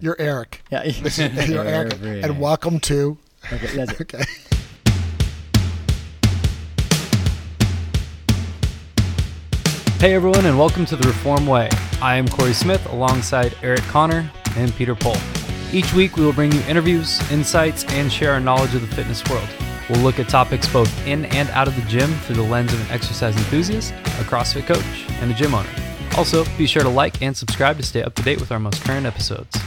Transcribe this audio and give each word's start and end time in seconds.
You're 0.00 0.16
Eric. 0.20 0.62
Yeah, 0.70 0.84
You're 1.46 1.64
Eric. 1.64 1.94
And 2.02 2.40
welcome 2.40 2.78
to. 2.80 3.18
Okay, 3.52 3.66
that's 3.74 3.92
it. 3.92 4.00
Okay. 4.02 4.24
Hey 9.98 10.14
everyone, 10.14 10.46
and 10.46 10.56
welcome 10.56 10.86
to 10.86 10.94
the 10.94 11.08
Reform 11.08 11.48
Way. 11.48 11.68
I 12.00 12.14
am 12.14 12.28
Corey 12.28 12.52
Smith 12.52 12.86
alongside 12.92 13.56
Eric 13.62 13.80
Connor 13.82 14.30
and 14.54 14.72
Peter 14.74 14.94
Pohl. 14.94 15.16
Each 15.72 15.92
week 15.92 16.16
we 16.16 16.24
will 16.24 16.32
bring 16.32 16.52
you 16.52 16.60
interviews, 16.62 17.20
insights, 17.32 17.84
and 17.86 18.12
share 18.12 18.32
our 18.32 18.40
knowledge 18.40 18.76
of 18.76 18.82
the 18.82 18.94
fitness 18.94 19.28
world. 19.28 19.48
We'll 19.90 20.02
look 20.02 20.20
at 20.20 20.28
topics 20.28 20.72
both 20.72 21.06
in 21.08 21.24
and 21.26 21.48
out 21.50 21.66
of 21.66 21.74
the 21.74 21.82
gym 21.82 22.12
through 22.20 22.36
the 22.36 22.42
lens 22.42 22.72
of 22.72 22.80
an 22.82 22.94
exercise 22.94 23.36
enthusiast, 23.36 23.92
a 23.92 24.24
CrossFit 24.24 24.66
coach, 24.66 25.06
and 25.20 25.32
a 25.32 25.34
gym 25.34 25.54
owner. 25.54 25.68
Also, 26.16 26.44
be 26.56 26.66
sure 26.66 26.82
to 26.82 26.88
like 26.88 27.20
and 27.20 27.36
subscribe 27.36 27.76
to 27.78 27.82
stay 27.82 28.02
up 28.02 28.14
to 28.14 28.22
date 28.22 28.38
with 28.38 28.52
our 28.52 28.60
most 28.60 28.84
current 28.84 29.04
episodes. 29.04 29.58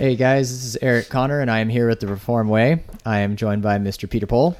Hey 0.00 0.16
guys, 0.16 0.50
this 0.50 0.64
is 0.64 0.78
Eric 0.80 1.10
Connor, 1.10 1.40
and 1.40 1.50
I 1.50 1.58
am 1.58 1.68
here 1.68 1.90
at 1.90 2.00
the 2.00 2.06
Reform 2.06 2.48
Way. 2.48 2.82
I 3.04 3.18
am 3.18 3.36
joined 3.36 3.60
by 3.60 3.76
Mr. 3.76 4.08
Peter 4.08 4.26
Pohl. 4.26 4.56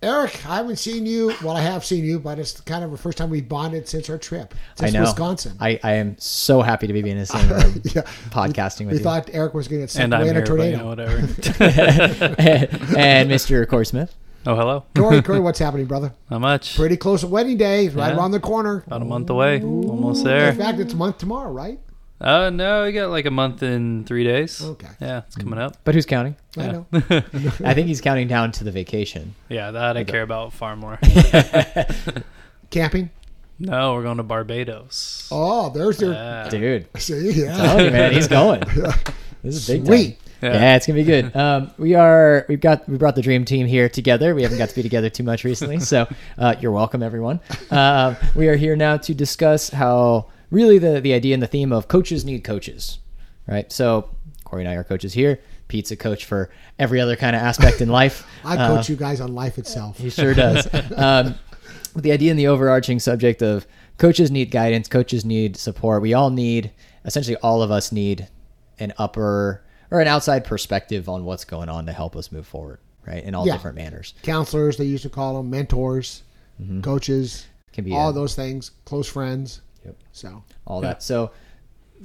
Eric, 0.00 0.46
I 0.46 0.58
haven't 0.58 0.76
seen 0.76 1.06
you. 1.06 1.34
Well, 1.42 1.56
I 1.56 1.60
have 1.62 1.84
seen 1.84 2.04
you, 2.04 2.20
but 2.20 2.38
it's 2.38 2.60
kind 2.60 2.84
of 2.84 2.92
the 2.92 2.96
first 2.96 3.18
time 3.18 3.28
we've 3.28 3.48
bonded 3.48 3.88
since 3.88 4.08
our 4.08 4.16
trip. 4.16 4.54
to 4.76 4.86
I 4.86 4.90
know 4.90 5.00
Wisconsin. 5.00 5.56
I, 5.58 5.80
I 5.82 5.94
am 5.94 6.16
so 6.20 6.62
happy 6.62 6.86
to 6.86 6.92
be 6.92 7.00
in 7.10 7.18
the 7.18 7.26
same 7.26 7.48
room, 7.52 7.82
Yeah. 7.82 8.02
podcasting 8.30 8.82
we 8.82 8.86
with 8.86 8.92
you. 8.94 8.98
We 9.00 9.02
thought 9.02 9.28
Eric 9.32 9.54
was 9.54 9.66
going 9.66 9.80
to 9.80 9.82
get 9.86 9.90
sent 9.90 10.14
And 10.14 10.22
away 10.22 10.30
in 10.30 10.36
a 10.36 10.40
here, 10.46 10.56
but 10.56 10.62
you 10.70 10.76
tornado. 10.76 10.78
know, 10.78 10.86
whatever. 10.86 11.16
and 12.96 13.28
Mr. 13.28 13.66
Corey 13.68 13.86
Smith. 13.86 14.14
oh, 14.46 14.54
hello. 14.54 14.84
Corey, 14.94 15.20
Corey, 15.20 15.40
what's 15.40 15.58
happening, 15.58 15.86
brother? 15.86 16.14
Not 16.30 16.42
much. 16.42 16.76
Pretty 16.76 16.96
close 16.96 17.22
to 17.22 17.26
wedding 17.26 17.56
day, 17.56 17.88
right 17.88 18.10
Yeah. 18.12 18.16
around 18.18 18.30
the 18.30 18.38
corner. 18.40 18.84
About 18.86 19.02
a 19.02 19.04
month 19.06 19.30
away. 19.30 19.60
Almost 19.62 20.22
there. 20.22 20.50
In 20.50 20.56
fact, 20.56 20.78
it's 20.78 20.92
a 20.92 20.96
month 20.96 21.18
tomorrow, 21.18 21.50
right? 21.50 21.80
Uh, 22.20 22.48
no, 22.50 22.84
we 22.84 22.92
got 22.92 23.10
like 23.10 23.26
a 23.26 23.30
month 23.30 23.62
in 23.62 24.04
three 24.04 24.24
days. 24.24 24.64
Okay. 24.64 24.88
Yeah, 25.00 25.22
it's 25.26 25.36
coming 25.36 25.58
up. 25.58 25.76
But 25.84 25.94
who's 25.94 26.06
counting? 26.06 26.34
I 26.56 26.64
Yeah. 26.64 26.72
know. 26.72 26.86
I 27.64 27.74
think 27.74 27.88
he's 27.88 28.00
counting 28.00 28.26
down 28.26 28.52
to 28.52 28.64
the 28.64 28.70
vacation. 28.70 29.34
Yeah, 29.50 29.70
that 29.72 29.96
I 29.98 30.04
care 30.04 30.22
about 30.22 30.52
far 30.54 30.76
more. 30.76 30.98
Camping. 32.70 33.10
no, 33.58 33.94
we're 33.94 34.02
going 34.02 34.16
to 34.16 34.22
Barbados. 34.22 35.28
Oh, 35.30 35.70
there's 35.70 36.00
your. 36.00 36.12
Yeah. 36.12 36.48
Dude, 36.48 36.86
See, 36.96 37.30
yeah. 37.44 37.56
tell 37.56 37.82
you, 37.84 37.90
man, 37.90 38.12
he's 38.12 38.28
going. 38.28 38.60
This 39.42 39.56
is 39.56 39.66
big 39.66 39.80
time. 39.80 39.86
Sweet. 39.86 40.18
Yeah. 40.42 40.52
Yeah. 40.52 40.76
it's 40.76 40.86
gonna 40.86 40.98
be 40.98 41.04
good. 41.04 41.34
Um, 41.34 41.70
we 41.78 41.94
are 41.94 42.44
we've 42.48 42.60
got 42.60 42.86
we 42.88 42.98
brought 42.98 43.14
the 43.14 43.22
dream 43.22 43.44
team 43.46 43.66
here 43.66 43.88
together. 43.88 44.34
We 44.34 44.42
haven't 44.42 44.58
got 44.58 44.68
to 44.68 44.74
be 44.74 44.82
together 44.82 45.08
too 45.08 45.22
much 45.22 45.44
recently, 45.44 45.80
so 45.80 46.06
uh, 46.38 46.54
you're 46.60 46.72
welcome, 46.72 47.02
everyone. 47.02 47.40
Um, 47.70 48.16
we 48.34 48.48
are 48.48 48.56
here 48.56 48.76
now 48.76 48.96
to 48.98 49.14
discuss 49.14 49.70
how 49.70 50.26
really 50.50 50.78
the 50.78 51.00
the 51.00 51.12
idea 51.14 51.34
and 51.34 51.42
the 51.42 51.46
theme 51.46 51.72
of 51.72 51.88
coaches 51.88 52.24
need 52.24 52.44
coaches, 52.44 52.98
right? 53.46 53.70
So 53.72 54.10
Corey 54.44 54.62
and 54.62 54.70
I 54.70 54.74
are 54.74 54.84
coaches 54.84 55.12
here. 55.12 55.40
Pete's 55.68 55.90
a 55.90 55.96
coach 55.96 56.24
for 56.24 56.50
every 56.78 57.00
other 57.00 57.16
kind 57.16 57.34
of 57.34 57.42
aspect 57.42 57.80
in 57.80 57.88
life. 57.88 58.24
I 58.44 58.56
Uh, 58.56 58.76
coach 58.76 58.88
you 58.88 58.96
guys 58.96 59.20
on 59.20 59.34
life 59.34 59.58
itself. 59.58 59.98
he 59.98 60.10
sure 60.10 60.34
does. 60.34 60.68
Um, 60.96 61.34
the 61.96 62.12
idea 62.12 62.30
and 62.30 62.38
the 62.38 62.46
overarching 62.48 63.00
subject 63.00 63.42
of 63.42 63.66
coaches 63.98 64.30
need 64.30 64.50
guidance, 64.50 64.86
coaches 64.86 65.24
need 65.24 65.56
support. 65.56 66.02
We 66.02 66.12
all 66.14 66.30
need, 66.30 66.70
essentially, 67.06 67.36
all 67.38 67.62
of 67.62 67.70
us 67.70 67.90
need 67.90 68.28
an 68.78 68.92
upper 68.98 69.62
or 69.90 70.00
an 70.00 70.06
outside 70.06 70.44
perspective 70.44 71.08
on 71.08 71.24
what's 71.24 71.44
going 71.44 71.68
on 71.70 71.86
to 71.86 71.92
help 71.92 72.14
us 72.14 72.30
move 72.30 72.46
forward, 72.46 72.78
right? 73.06 73.24
In 73.24 73.34
all 73.34 73.46
Yeah. 73.46 73.54
different 73.54 73.76
manners. 73.76 74.12
Counselors, 74.22 74.76
they 74.76 74.84
used 74.84 75.04
to 75.04 75.08
call 75.08 75.36
them 75.38 75.48
mentors, 75.50 76.22
coaches, 76.82 77.46
Mm-hmm. 77.46 77.52
Can 77.72 77.84
be 77.84 77.92
all 77.92 78.08
a- 78.10 78.12
those 78.12 78.34
things, 78.34 78.70
close 78.86 79.06
friends. 79.08 79.60
Yep. 79.86 79.96
So, 80.12 80.44
all 80.66 80.80
that. 80.80 81.02
So, 81.02 81.30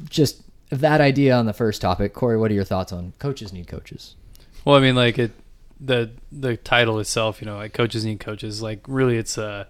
just 0.09 0.43
that 0.69 1.01
idea 1.01 1.35
on 1.35 1.45
the 1.45 1.53
first 1.53 1.81
topic, 1.81 2.13
Corey. 2.13 2.37
What 2.37 2.51
are 2.51 2.53
your 2.53 2.63
thoughts 2.63 2.91
on 2.91 3.13
coaches 3.19 3.51
need 3.51 3.67
coaches? 3.67 4.15
Well, 4.63 4.75
I 4.75 4.79
mean, 4.79 4.95
like 4.95 5.19
it, 5.19 5.31
the 5.79 6.11
the 6.31 6.57
title 6.57 6.99
itself, 6.99 7.41
you 7.41 7.45
know, 7.45 7.57
like 7.57 7.73
coaches 7.73 8.05
need 8.05 8.19
coaches. 8.19 8.61
Like 8.61 8.81
really, 8.87 9.17
it's 9.17 9.37
uh, 9.37 9.65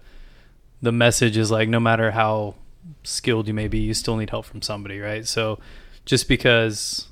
the 0.80 0.92
message 0.92 1.36
is 1.36 1.50
like 1.50 1.68
no 1.68 1.80
matter 1.80 2.12
how 2.12 2.54
skilled 3.02 3.48
you 3.48 3.54
may 3.54 3.68
be, 3.68 3.78
you 3.78 3.94
still 3.94 4.16
need 4.16 4.30
help 4.30 4.44
from 4.44 4.62
somebody, 4.62 5.00
right? 5.00 5.26
So, 5.26 5.58
just 6.04 6.28
because 6.28 7.08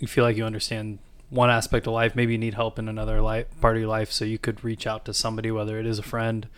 you 0.00 0.06
feel 0.06 0.24
like 0.24 0.36
you 0.36 0.44
understand 0.44 0.98
one 1.30 1.50
aspect 1.50 1.86
of 1.86 1.92
life, 1.92 2.14
maybe 2.14 2.32
you 2.32 2.38
need 2.38 2.54
help 2.54 2.78
in 2.78 2.88
another 2.88 3.20
life 3.20 3.46
part 3.60 3.76
of 3.76 3.80
your 3.80 3.88
life, 3.88 4.12
so 4.12 4.24
you 4.24 4.38
could 4.38 4.62
reach 4.62 4.86
out 4.86 5.04
to 5.06 5.14
somebody, 5.14 5.50
whether 5.50 5.78
it 5.78 5.86
is 5.86 5.98
a 5.98 6.02
friend, 6.02 6.48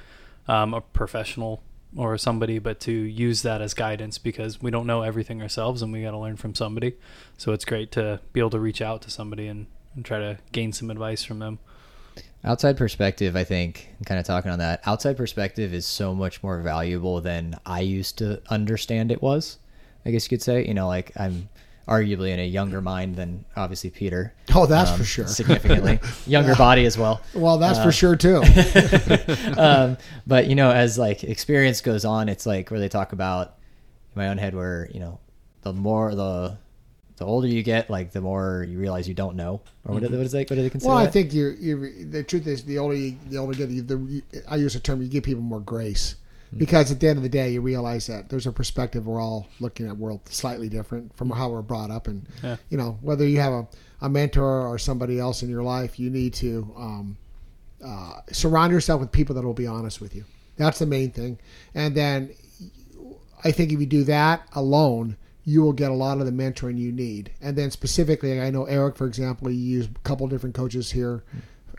um, 0.49 0.75
a 0.75 0.81
professional, 0.81 1.63
or 1.97 2.19
somebody, 2.19 2.59
but 2.59 2.79
to 2.81 2.93
use 2.93 3.43
that 3.43 3.61
as 3.61 3.75
guidance 3.75 4.19
because 4.19 4.61
we 4.61 4.71
don't 4.71 4.87
know 4.87 5.03
everything 5.03 5.41
ourselves 5.43 5.83
and 5.83 5.93
we 5.93 6.03
got 6.03 6.11
to 6.11 6.19
learn 6.19 6.37
from 6.37 6.55
somebody. 6.55 6.95
So 7.39 7.53
it's 7.53 7.65
great 7.65 7.91
to 7.93 8.21
be 8.33 8.41
able 8.41 8.51
to 8.51 8.61
reach 8.61 8.83
out 8.83 9.03
to 9.03 9.11
somebody 9.11 9.49
and, 9.49 9.67
and 9.95 10.05
try 10.05 10.19
to 10.19 10.39
gain 10.53 10.73
some 10.73 10.91
advice 10.91 11.25
from 11.25 11.39
them. 11.39 11.59
Outside 12.45 12.77
perspective, 12.77 13.35
I 13.35 13.45
think, 13.45 13.89
kind 14.05 14.21
of 14.21 14.27
talking 14.27 14.51
on 14.51 14.61
that, 14.61 14.81
outside 14.87 15.17
perspective 15.17 15.75
is 15.75 15.85
so 15.85 16.15
much 16.15 16.43
more 16.43 16.61
valuable 16.61 17.21
than 17.21 17.59
I 17.67 17.81
used 17.81 18.19
to 18.19 18.41
understand 18.49 19.11
it 19.11 19.21
was. 19.21 19.59
I 20.05 20.11
guess 20.11 20.25
you 20.25 20.29
could 20.31 20.43
say, 20.43 20.65
you 20.65 20.75
know, 20.75 20.87
like 20.87 21.11
I'm 21.17 21.49
arguably 21.89 22.31
in 22.31 22.41
a 22.41 22.47
younger 22.47 22.81
mind 22.81 23.15
than 23.15 23.45
obviously 23.57 23.91
Peter. 23.91 24.35
oh, 24.55 24.67
that's 24.67 24.91
um, 24.91 24.99
for 24.99 25.05
sure. 25.05 25.27
Significantly 25.27 26.01
younger 26.27 26.55
body 26.57 26.85
as 26.85 26.99
well. 26.99 27.21
Well, 27.35 27.59
that's 27.59 27.79
Uh, 27.79 27.85
for 27.85 27.93
sure 27.93 28.17
too. 28.17 28.43
um, 29.59 29.97
but 30.27 30.47
you 30.47 30.55
know, 30.55 30.71
as 30.71 30.99
like 30.99 31.25
experience 31.25 31.81
goes 31.81 32.05
on, 32.05 32.29
it's 32.29 32.47
like 32.47 32.71
where 32.71 32.81
they 32.81 32.89
talk 32.89 33.13
about 33.13 33.55
in 34.15 34.21
my 34.21 34.29
own 34.29 34.39
head 34.39 34.55
where 34.55 34.89
you 34.93 35.01
know 35.01 35.21
the 35.63 35.73
more 35.73 36.15
the 36.15 36.59
the 37.17 37.25
older 37.25 37.47
you 37.47 37.63
get, 37.63 37.89
like 37.89 38.13
the 38.13 38.21
more 38.21 38.67
you 38.69 38.79
realize 38.79 39.09
you 39.09 39.15
don't 39.15 39.37
know, 39.37 39.61
or 39.85 39.95
what, 39.95 40.03
what 40.03 40.13
is 40.13 40.35
like 40.35 40.51
what 40.51 40.57
do 40.57 40.63
they 40.63 40.71
consider? 40.71 40.91
Well, 40.91 40.99
I 40.99 41.05
that? 41.05 41.13
think 41.13 41.33
you 41.33 41.57
you 41.59 42.05
the 42.11 42.23
truth 42.23 42.47
is 42.47 42.65
the 42.65 42.79
older 42.79 42.97
you, 42.97 43.17
the 43.31 43.39
older 43.39 43.57
you 43.57 43.83
get, 43.83 43.89
the, 43.89 44.23
I 44.49 44.57
use 44.57 44.75
the 44.75 44.81
term 44.81 45.01
you 45.03 45.09
give 45.09 45.25
people 45.25 45.43
more 45.43 45.61
grace. 45.61 46.17
Because 46.57 46.91
at 46.93 47.01
the 47.01 47.09
end 47.09 47.17
of 47.17 47.23
the 47.23 47.29
day 47.29 47.51
you 47.53 47.61
realize 47.61 48.07
that 48.07 48.29
there's 48.29 48.47
a 48.47 48.53
perspective 48.53 49.07
we're 49.07 49.21
all 49.21 49.47
looking 49.61 49.87
at 49.89 49.97
world 49.97 50.21
slightly 50.29 50.69
different 50.69 51.17
from 51.17 51.31
how 51.31 51.49
we're 51.49 51.63
brought 51.63 51.91
up 51.91 52.07
and 52.09 52.27
Yeah. 52.43 52.57
you 52.71 52.77
know 52.79 52.99
whether 53.01 53.27
you 53.27 53.41
have 53.41 53.53
a, 53.53 53.67
a 54.03 54.09
mentor 54.09 54.67
or 54.67 54.79
somebody 54.79 55.19
else 55.19 55.43
in 55.43 55.49
your 55.49 55.63
life 55.63 55.99
you 55.99 56.11
need 56.11 56.35
to 56.35 56.73
um, 56.77 57.17
uh, 57.85 58.21
surround 58.33 58.73
yourself 58.73 59.01
with 59.01 59.11
people 59.13 59.35
that 59.35 59.43
will 59.45 59.55
be 59.55 59.67
honest 59.67 60.01
with 60.01 60.15
you 60.15 60.25
that's 60.57 60.79
the 60.79 60.87
main 60.87 61.11
thing 61.11 61.39
and 61.75 61.95
then 61.95 62.31
I 63.45 63.53
think 63.53 63.71
if 63.71 63.79
you 63.79 63.87
do 63.87 64.03
that 64.05 64.49
alone, 64.55 65.17
you 65.45 65.63
will 65.63 65.75
get 65.75 65.91
a 65.91 65.95
lot 65.95 66.19
of 66.19 66.27
the 66.27 66.33
mentoring 66.33 66.79
you 66.79 66.91
need. 66.91 67.31
And 67.41 67.55
then 67.57 67.71
specifically, 67.71 68.41
I 68.41 68.51
know 68.51 68.65
Eric, 68.65 68.97
for 68.97 69.07
example, 69.07 69.51
you 69.51 69.59
use 69.59 69.87
a 69.87 69.99
couple 70.09 70.27
different 70.27 70.55
coaches 70.57 70.91
here 70.91 71.23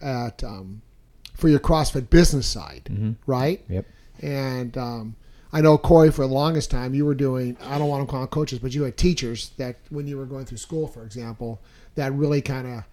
at 0.01 0.43
um, 0.43 0.81
for 1.33 1.49
your 1.49 1.59
CrossFit 1.59 2.09
business 2.09 2.47
side, 2.47 3.15
right? 3.25 3.65
Yep. 3.67 3.85
And 4.21 4.77
um, 4.77 5.15
I 5.53 5.61
know 5.61 5.77
Corey, 5.77 6.11
for 6.11 6.27
the 6.27 6.33
longest 6.33 6.71
time, 6.71 6.93
you 6.93 7.05
were 7.05 7.15
doing. 7.15 7.57
I 7.63 7.77
don't 7.77 7.87
want 7.87 8.07
to 8.07 8.11
call 8.11 8.21
them 8.21 8.29
coaches, 8.29 8.59
but 8.59 8.73
you 8.73 8.83
had 8.83 8.97
teachers 8.97 9.51
that 9.57 9.77
when 9.89 10.07
you 10.07 10.17
were 10.17 10.25
going 10.25 10.45
through 10.45 10.57
school, 10.57 10.87
for 10.87 11.03
example, 11.03 11.61
that 11.95 12.13
really 12.13 12.41
kind 12.41 12.67
of 12.67 12.83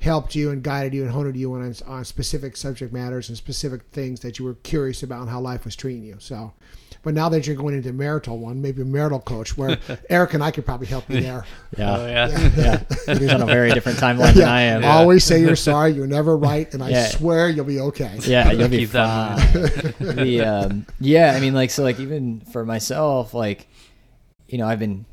helped 0.00 0.34
you 0.34 0.50
and 0.50 0.62
guided 0.62 0.94
you 0.94 1.02
and 1.02 1.10
honed 1.10 1.36
you 1.36 1.52
on, 1.54 1.74
on 1.86 2.04
specific 2.04 2.56
subject 2.56 2.92
matters 2.92 3.28
and 3.28 3.36
specific 3.36 3.82
things 3.90 4.20
that 4.20 4.38
you 4.38 4.44
were 4.44 4.54
curious 4.54 5.02
about 5.02 5.22
and 5.22 5.30
how 5.30 5.40
life 5.40 5.64
was 5.64 5.74
treating 5.74 6.04
you. 6.04 6.16
So, 6.20 6.52
but 7.02 7.14
now 7.14 7.28
that 7.28 7.46
you're 7.46 7.56
going 7.56 7.74
into 7.74 7.92
marital 7.92 8.38
one, 8.38 8.60
maybe 8.60 8.82
a 8.82 8.84
marital 8.84 9.20
coach, 9.20 9.56
where 9.56 9.78
Eric 10.10 10.34
and 10.34 10.42
I 10.42 10.50
could 10.50 10.64
probably 10.66 10.86
help 10.86 11.08
you 11.10 11.20
there. 11.20 11.44
yeah, 11.76 11.96
Oh, 11.96 12.06
yeah. 12.06 12.50
yeah. 12.56 12.76
Peter's 13.14 13.32
on 13.34 13.42
a 13.42 13.46
very 13.46 13.70
different 13.72 13.98
timeline 13.98 14.34
than 14.34 14.48
I 14.48 14.62
am. 14.62 14.84
Always 14.84 15.24
say 15.24 15.40
you're 15.40 15.56
sorry. 15.70 15.92
You're 15.92 16.06
never 16.06 16.36
right, 16.36 16.72
and 16.74 16.82
I 16.82 16.90
Yeah. 16.90 17.06
swear 17.08 17.48
you'll 17.48 17.64
be 17.64 17.80
okay. 17.80 18.18
Yeah, 18.22 18.50
you'll 18.52 18.68
be 18.68 18.86
fine. 18.86 19.36
the 19.98 20.40
um, 20.46 20.86
yeah, 21.00 21.32
I 21.34 21.40
mean, 21.40 21.54
like 21.54 21.70
so, 21.70 21.82
like 21.82 22.00
even 22.00 22.40
for 22.52 22.64
myself, 22.64 23.34
like 23.34 23.68
you 24.46 24.58
know, 24.58 24.66
I've 24.66 24.78
been, 24.78 25.04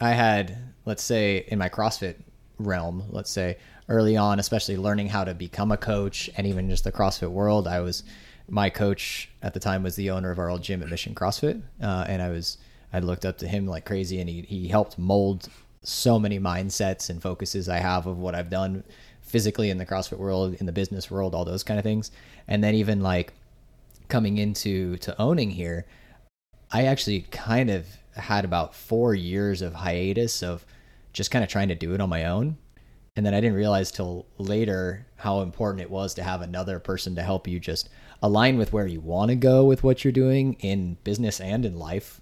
I 0.00 0.10
had, 0.10 0.56
let's 0.84 1.02
say, 1.04 1.44
in 1.48 1.58
my 1.58 1.68
CrossFit 1.68 2.16
realm, 2.58 3.04
let's 3.10 3.30
say 3.30 3.58
early 3.88 4.16
on, 4.16 4.38
especially 4.40 4.76
learning 4.76 5.08
how 5.08 5.22
to 5.24 5.34
become 5.34 5.70
a 5.72 5.76
coach, 5.76 6.28
and 6.36 6.46
even 6.46 6.68
just 6.68 6.84
the 6.84 6.92
CrossFit 6.92 7.30
world, 7.30 7.68
I 7.68 7.80
was 7.80 8.02
my 8.48 8.70
coach 8.70 9.30
at 9.42 9.54
the 9.54 9.60
time 9.60 9.82
was 9.82 9.96
the 9.96 10.10
owner 10.10 10.30
of 10.30 10.38
our 10.38 10.50
old 10.50 10.62
gym 10.62 10.82
at 10.82 10.88
Mission 10.88 11.14
CrossFit, 11.14 11.62
uh, 11.82 12.04
and 12.08 12.22
I 12.22 12.30
was 12.30 12.58
I 12.92 12.98
looked 12.98 13.24
up 13.24 13.38
to 13.38 13.48
him 13.48 13.66
like 13.66 13.84
crazy, 13.84 14.20
and 14.20 14.28
he 14.28 14.42
he 14.42 14.68
helped 14.68 14.98
mold 14.98 15.48
so 15.82 16.18
many 16.18 16.38
mindsets 16.38 17.10
and 17.10 17.20
focuses 17.20 17.68
I 17.68 17.78
have 17.78 18.06
of 18.06 18.18
what 18.18 18.34
I've 18.34 18.50
done 18.50 18.84
physically 19.20 19.70
in 19.70 19.78
the 19.78 19.86
CrossFit 19.86 20.18
world, 20.18 20.54
in 20.54 20.66
the 20.66 20.72
business 20.72 21.10
world, 21.10 21.34
all 21.34 21.44
those 21.44 21.64
kind 21.64 21.78
of 21.78 21.84
things, 21.84 22.10
and 22.48 22.62
then 22.62 22.74
even 22.74 23.00
like 23.00 23.32
coming 24.08 24.38
into 24.38 24.96
to 24.98 25.18
owning 25.20 25.50
here, 25.50 25.86
I 26.70 26.84
actually 26.84 27.22
kind 27.30 27.70
of 27.70 27.86
had 28.14 28.44
about 28.44 28.74
four 28.74 29.14
years 29.14 29.62
of 29.62 29.74
hiatus 29.74 30.42
of 30.42 30.64
just 31.12 31.30
kind 31.30 31.42
of 31.42 31.50
trying 31.50 31.68
to 31.68 31.74
do 31.74 31.94
it 31.94 32.00
on 32.00 32.08
my 32.08 32.26
own. 32.26 32.56
And 33.16 33.24
then 33.24 33.34
I 33.34 33.40
didn't 33.40 33.56
realize 33.56 33.90
till 33.90 34.26
later 34.38 35.06
how 35.16 35.40
important 35.40 35.82
it 35.82 35.90
was 35.90 36.14
to 36.14 36.22
have 36.22 36.40
another 36.40 36.78
person 36.78 37.14
to 37.14 37.22
help 37.22 37.46
you 37.46 37.60
just 37.60 37.90
align 38.22 38.56
with 38.56 38.72
where 38.72 38.86
you 38.86 39.00
want 39.00 39.30
to 39.30 39.36
go 39.36 39.64
with 39.64 39.82
what 39.82 40.04
you're 40.04 40.12
doing 40.12 40.54
in 40.60 40.96
business 41.04 41.40
and 41.40 41.64
in 41.64 41.76
life. 41.76 42.20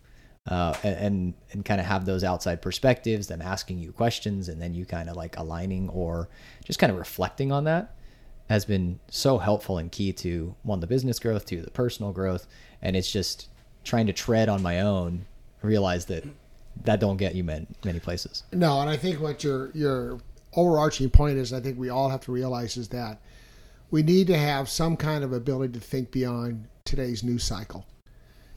uh, 0.49 0.75
and 0.83 1.35
and, 1.53 1.65
kind 1.65 1.81
of 1.81 1.87
have 1.87 2.07
those 2.07 2.25
outside 2.25 2.63
perspectives, 2.63 3.27
them 3.27 3.43
asking 3.43 3.79
you 3.79 3.93
questions, 3.93 4.49
and 4.49 4.61
then 4.61 4.75
you 4.75 4.87
kind 4.87 5.09
of 5.09 5.17
like 5.17 5.37
aligning 5.39 5.89
or 5.91 6.29
just 6.65 6.79
kind 6.79 6.91
of 6.91 6.99
reflecting 6.99 7.53
on 7.53 7.65
that 7.65 7.95
has 8.49 8.65
been 8.65 8.99
so 9.09 9.39
helpful 9.39 9.79
and 9.79 9.93
key 9.93 10.13
to 10.13 10.55
one 10.63 10.81
the 10.81 10.87
business 10.87 11.21
growth, 11.21 11.47
to 11.47 11.63
the 11.63 11.71
personal 11.71 12.11
growth, 12.11 12.49
and 12.83 12.97
it's 12.97 13.13
just 13.13 13.49
trying 13.85 14.07
to 14.07 14.13
tread 14.13 14.49
on 14.49 14.61
my 14.61 14.81
own, 14.81 15.25
realize 15.63 16.07
that 16.07 16.25
that 16.85 16.99
don't 17.01 17.19
get 17.19 17.35
you 17.35 17.45
many, 17.45 17.67
many 17.85 18.01
places. 18.01 18.43
No, 18.53 18.81
and 18.81 18.89
I 18.91 18.97
think 18.97 19.21
what 19.21 19.45
your 19.45 19.71
your 19.73 20.19
overarching 20.55 21.11
point 21.11 21.37
is, 21.37 21.53
I 21.53 21.61
think 21.61 21.79
we 21.79 21.91
all 21.91 22.09
have 22.09 22.23
to 22.23 22.33
realize 22.33 22.77
is 22.77 22.89
that 22.89 23.21
we 23.91 24.03
need 24.03 24.27
to 24.29 24.37
have 24.37 24.69
some 24.69 24.97
kind 24.97 25.25
of 25.25 25.33
ability 25.33 25.73
to 25.75 25.81
think 25.81 26.11
beyond 26.11 26.69
today's 26.85 27.23
news 27.23 27.45
cycle. 27.45 27.87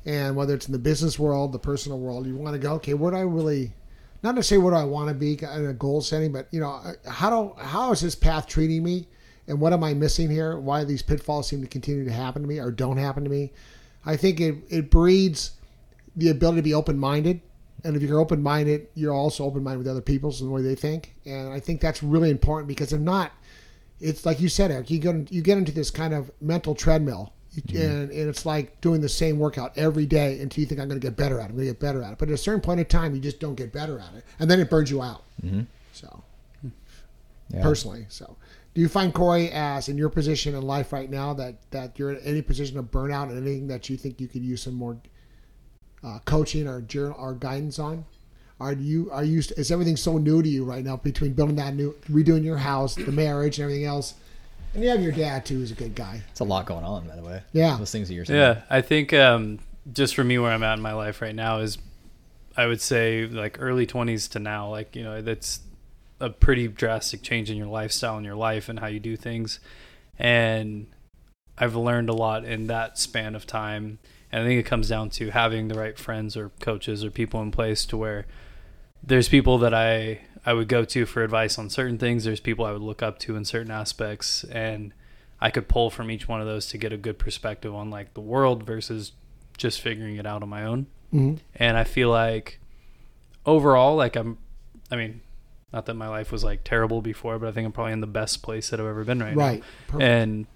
And 0.06 0.36
whether 0.36 0.54
it's 0.54 0.68
in 0.68 0.74
the 0.74 0.80
business 0.80 1.18
world, 1.18 1.54
the 1.54 1.60
personal 1.60 2.00
world, 2.00 2.28
you 2.28 2.36
want 2.36 2.54
to 2.54 2.60
go, 2.60 2.74
okay, 2.74 2.94
where 2.94 3.12
do 3.12 3.18
I 3.18 3.22
really, 3.22 3.72
not 4.22 4.36
necessarily 4.36 4.64
where 4.64 4.74
do 4.74 4.80
I 4.80 4.84
want 4.84 5.10
to 5.10 5.14
be 5.14 5.40
uh, 5.44 5.58
in 5.58 5.66
a 5.68 5.74
goal 5.74 6.02
setting, 6.02 6.32
but 6.32 6.48
you 6.52 6.60
know, 6.60 6.72
uh, 6.72 6.94
how 7.10 7.30
do 7.30 7.62
how 7.62 7.92
is 7.92 8.02
this 8.02 8.16
path 8.16 8.48
treating 8.48 8.84
me, 8.84 9.08
and 9.48 9.60
what 9.60 9.72
am 9.72 9.84
I 9.84 9.94
missing 9.94 10.30
here? 10.30 10.60
Why 10.60 10.84
these 10.84 11.02
pitfalls 11.02 11.48
seem 11.48 11.62
to 11.62 11.68
continue 11.68 12.04
to 12.06 12.12
happen 12.12 12.42
to 12.42 12.48
me 12.48 12.60
or 12.60 12.70
don't 12.70 12.98
happen 12.98 13.24
to 13.24 13.30
me? 13.30 13.54
I 14.06 14.18
think 14.18 14.42
it 14.42 14.56
it 14.70 14.92
breeds 14.92 15.52
the 16.16 16.30
ability 16.30 16.58
to 16.58 16.64
be 16.64 16.74
open 16.74 17.00
minded 17.00 17.42
and 17.84 17.96
if 17.96 18.02
you're 18.02 18.20
open 18.20 18.42
minded, 18.42 18.88
you're 18.96 19.14
also 19.14 19.44
open 19.44 19.64
minded 19.64 19.80
with 19.80 19.88
other 19.88 20.02
people's 20.02 20.40
and 20.42 20.50
the 20.50 20.54
way 20.54 20.62
they 20.62 20.76
think. 20.76 21.16
And 21.26 21.50
I 21.50 21.60
think 21.60 21.82
that's 21.82 22.02
really 22.02 22.30
important 22.30 22.68
because 22.68 22.94
if 22.94 23.02
not, 23.02 23.32
it's 24.04 24.26
like 24.26 24.40
you 24.42 24.50
said, 24.50 24.72
Eric. 24.72 24.90
You 24.90 25.00
get 25.00 25.32
you 25.32 25.42
get 25.42 25.58
into 25.58 25.72
this 25.72 25.90
kind 25.90 26.14
of 26.14 26.30
mental 26.42 26.76
treadmill, 26.76 27.34
mm-hmm. 27.56 27.78
and, 27.78 28.12
and 28.12 28.30
it's 28.30 28.46
like 28.46 28.80
doing 28.82 29.02
the 29.02 29.10
same 29.10 29.40
workout 29.40 29.78
every 29.78 30.06
day 30.06 30.40
until 30.40 30.62
you 30.62 30.68
think 30.68 30.82
I'm 30.82 30.88
going 30.88 31.00
to 31.00 31.06
get 31.06 31.16
better 31.16 31.40
at 31.40 31.46
it. 31.46 31.50
I'm 31.50 31.56
going 31.56 31.68
to 31.68 31.74
get 31.74 31.80
better 31.80 32.04
at 32.04 32.12
it. 32.12 32.18
But 32.18 32.30
at 32.30 32.36
a 32.36 32.38
certain 32.38 32.62
point 32.62 32.80
in 32.80 32.86
time, 32.86 33.16
you 33.16 33.22
just 33.22 33.40
don't 33.40 33.56
get 33.56 33.72
better 33.72 34.00
at 34.00 34.14
it, 34.16 34.26
and 34.40 34.52
then 34.52 34.60
it 34.60 34.70
burns 34.70 34.92
you 34.92 35.02
out. 35.02 35.24
Mm-hmm. 35.44 35.62
So, 35.94 36.24
yeah. 37.50 37.62
personally, 37.62 38.06
so 38.10 38.36
do 38.74 38.82
you 38.82 38.90
find 38.90 39.14
Corey 39.14 39.52
as 39.52 39.88
in 39.88 39.98
your 39.98 40.10
position 40.10 40.56
in 40.56 40.62
life 40.64 40.92
right 40.92 41.10
now 41.10 41.34
that 41.36 41.56
that 41.72 41.98
you're 41.98 42.12
in 42.12 42.20
any 42.24 42.42
position 42.42 42.78
of 42.78 42.86
burnout 42.86 43.30
and 43.30 43.38
anything 43.38 43.68
that 43.68 43.90
you 43.90 43.98
think 43.98 44.20
you 44.20 44.28
could 44.28 44.44
use 44.44 44.64
some 44.64 44.74
more 44.74 44.98
uh, 46.04 46.20
coaching 46.26 46.68
or 46.68 46.82
journal 46.82 47.16
or 47.20 47.34
guidance 47.34 47.80
on? 47.80 48.06
Are 48.64 48.72
you 48.72 49.12
are 49.12 49.26
you 49.26 49.40
is 49.40 49.72
everything 49.72 49.98
so 49.98 50.18
new 50.18 50.42
to 50.42 50.48
you 50.48 50.64
right 50.64 50.86
now 50.86 50.96
between 50.96 51.34
building 51.34 51.58
that 51.58 51.76
new 51.76 51.94
redoing 52.10 52.46
your 52.46 52.56
house, 52.56 52.96
the 52.96 53.12
marriage, 53.12 53.60
and 53.60 53.64
everything 53.66 53.84
else? 53.84 54.14
And 54.74 54.82
you 54.82 54.90
have 54.90 55.02
your 55.02 55.12
dad 55.12 55.46
too, 55.46 55.56
who's 55.56 55.72
a 55.72 55.76
good 55.76 55.96
guy. 55.96 56.22
It's 56.32 56.40
a 56.40 56.46
lot 56.46 56.66
going 56.66 56.86
on, 56.86 57.06
by 57.06 57.18
the 57.18 57.24
way. 57.24 57.42
Yeah, 57.52 57.76
those 57.78 57.92
things 57.92 58.08
that 58.08 58.14
you're 58.14 58.24
saying. 58.24 58.40
Yeah, 58.40 58.62
I 58.70 58.80
think 58.80 59.12
um, 59.12 59.60
just 59.92 60.16
for 60.16 60.24
me, 60.24 60.40
where 60.40 60.50
I'm 60.50 60.64
at 60.64 60.78
in 60.78 60.82
my 60.82 60.94
life 60.94 61.22
right 61.22 61.36
now 61.36 61.60
is, 61.60 61.78
I 62.56 62.66
would 62.66 62.80
say 62.80 63.26
like 63.26 63.58
early 63.60 63.86
20s 63.86 64.32
to 64.32 64.40
now. 64.40 64.70
Like 64.70 64.96
you 64.96 65.04
know, 65.04 65.22
that's 65.22 65.60
a 66.22 66.30
pretty 66.30 66.70
drastic 66.70 67.22
change 67.22 67.52
in 67.52 67.58
your 67.58 67.68
lifestyle 67.68 68.16
and 68.16 68.26
your 68.26 68.36
life 68.36 68.70
and 68.70 68.80
how 68.80 68.88
you 68.88 69.02
do 69.02 69.18
things, 69.18 69.60
and 70.18 70.88
I've 71.58 71.76
learned 71.76 72.08
a 72.08 72.14
lot 72.14 72.46
in 72.46 72.68
that 72.68 72.98
span 72.98 73.36
of 73.36 73.46
time 73.46 74.00
and 74.34 74.42
I 74.42 74.46
think 74.48 74.60
it 74.60 74.68
comes 74.68 74.90
down 74.90 75.12
to 75.12 75.30
having 75.30 75.68
the 75.68 75.76
right 75.76 75.98
friends 75.98 76.36
or 76.36 76.50
coaches 76.60 77.04
or 77.04 77.12
people 77.12 77.40
in 77.44 77.52
place 77.52 77.86
to 77.86 77.96
where 77.96 78.26
there's 79.06 79.30
people 79.30 79.58
that 79.60 79.74
I 79.74 80.22
I 80.46 80.54
would 80.54 80.68
go 80.68 80.84
to 80.86 81.06
for 81.06 81.24
advice 81.24 81.58
on 81.58 81.70
certain 81.70 81.98
things. 81.98 82.24
There's 82.24 82.40
people 82.40 82.66
I 82.66 82.72
would 82.72 82.82
look 82.82 83.02
up 83.02 83.20
to 83.20 83.36
in 83.36 83.46
certain 83.46 83.72
aspects, 83.72 84.44
and 84.46 84.94
I 85.40 85.52
could 85.52 85.68
pull 85.68 85.90
from 85.90 86.12
each 86.12 86.28
one 86.28 86.42
of 86.42 86.48
those 86.48 86.68
to 86.68 86.78
get 86.78 86.92
a 86.94 86.98
good 86.98 87.20
perspective 87.20 87.74
on 87.74 87.90
like 87.90 88.14
the 88.14 88.22
world 88.22 88.64
versus 88.64 89.14
just 89.58 89.82
figuring 89.82 90.18
it 90.18 90.26
out 90.26 90.42
on 90.42 90.50
my 90.50 90.64
own. 90.64 90.88
Mm-hmm. 91.14 91.36
And 91.56 91.78
I 91.78 91.84
feel 91.84 92.10
like 92.10 92.60
overall, 93.46 93.96
like 93.96 94.16
I'm, 94.16 94.38
I 94.92 94.96
mean, 94.96 95.22
not 95.72 95.86
that 95.86 95.94
my 95.96 96.08
life 96.08 96.32
was 96.32 96.44
like 96.44 96.64
terrible 96.64 97.02
before, 97.02 97.40
but 97.40 97.48
I 97.48 97.52
think 97.52 97.66
I'm 97.66 97.72
probably 97.72 97.94
in 97.94 98.02
the 98.02 98.08
best 98.08 98.44
place 98.44 98.70
that 98.70 98.80
I've 98.80 98.86
ever 98.86 99.04
been 99.04 99.20
right, 99.20 99.36
right. 99.36 99.64
now. 99.90 99.98
Right. 99.98 100.08
And 100.08 100.48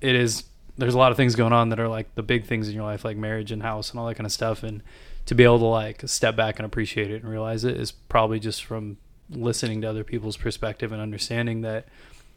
it 0.00 0.14
is 0.14 0.44
there's 0.78 0.94
a 0.94 0.98
lot 0.98 1.10
of 1.10 1.16
things 1.16 1.34
going 1.34 1.52
on 1.52 1.70
that 1.70 1.80
are 1.80 1.88
like 1.88 2.14
the 2.14 2.22
big 2.22 2.44
things 2.44 2.68
in 2.68 2.74
your 2.74 2.84
life, 2.84 3.04
like 3.04 3.16
marriage 3.16 3.52
and 3.52 3.62
house 3.62 3.90
and 3.90 3.98
all 3.98 4.06
that 4.06 4.14
kind 4.14 4.26
of 4.26 4.32
stuff. 4.32 4.62
And 4.62 4.82
to 5.26 5.34
be 5.34 5.44
able 5.44 5.58
to 5.58 5.64
like 5.66 6.02
step 6.06 6.36
back 6.36 6.58
and 6.58 6.66
appreciate 6.66 7.10
it 7.10 7.22
and 7.22 7.30
realize 7.30 7.64
it 7.64 7.76
is 7.76 7.92
probably 7.92 8.40
just 8.40 8.64
from 8.64 8.96
listening 9.30 9.80
to 9.82 9.88
other 9.88 10.04
people's 10.04 10.36
perspective 10.36 10.92
and 10.92 11.02
understanding 11.02 11.62
that, 11.62 11.86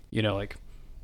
you 0.09 0.21
know, 0.21 0.35
like 0.35 0.55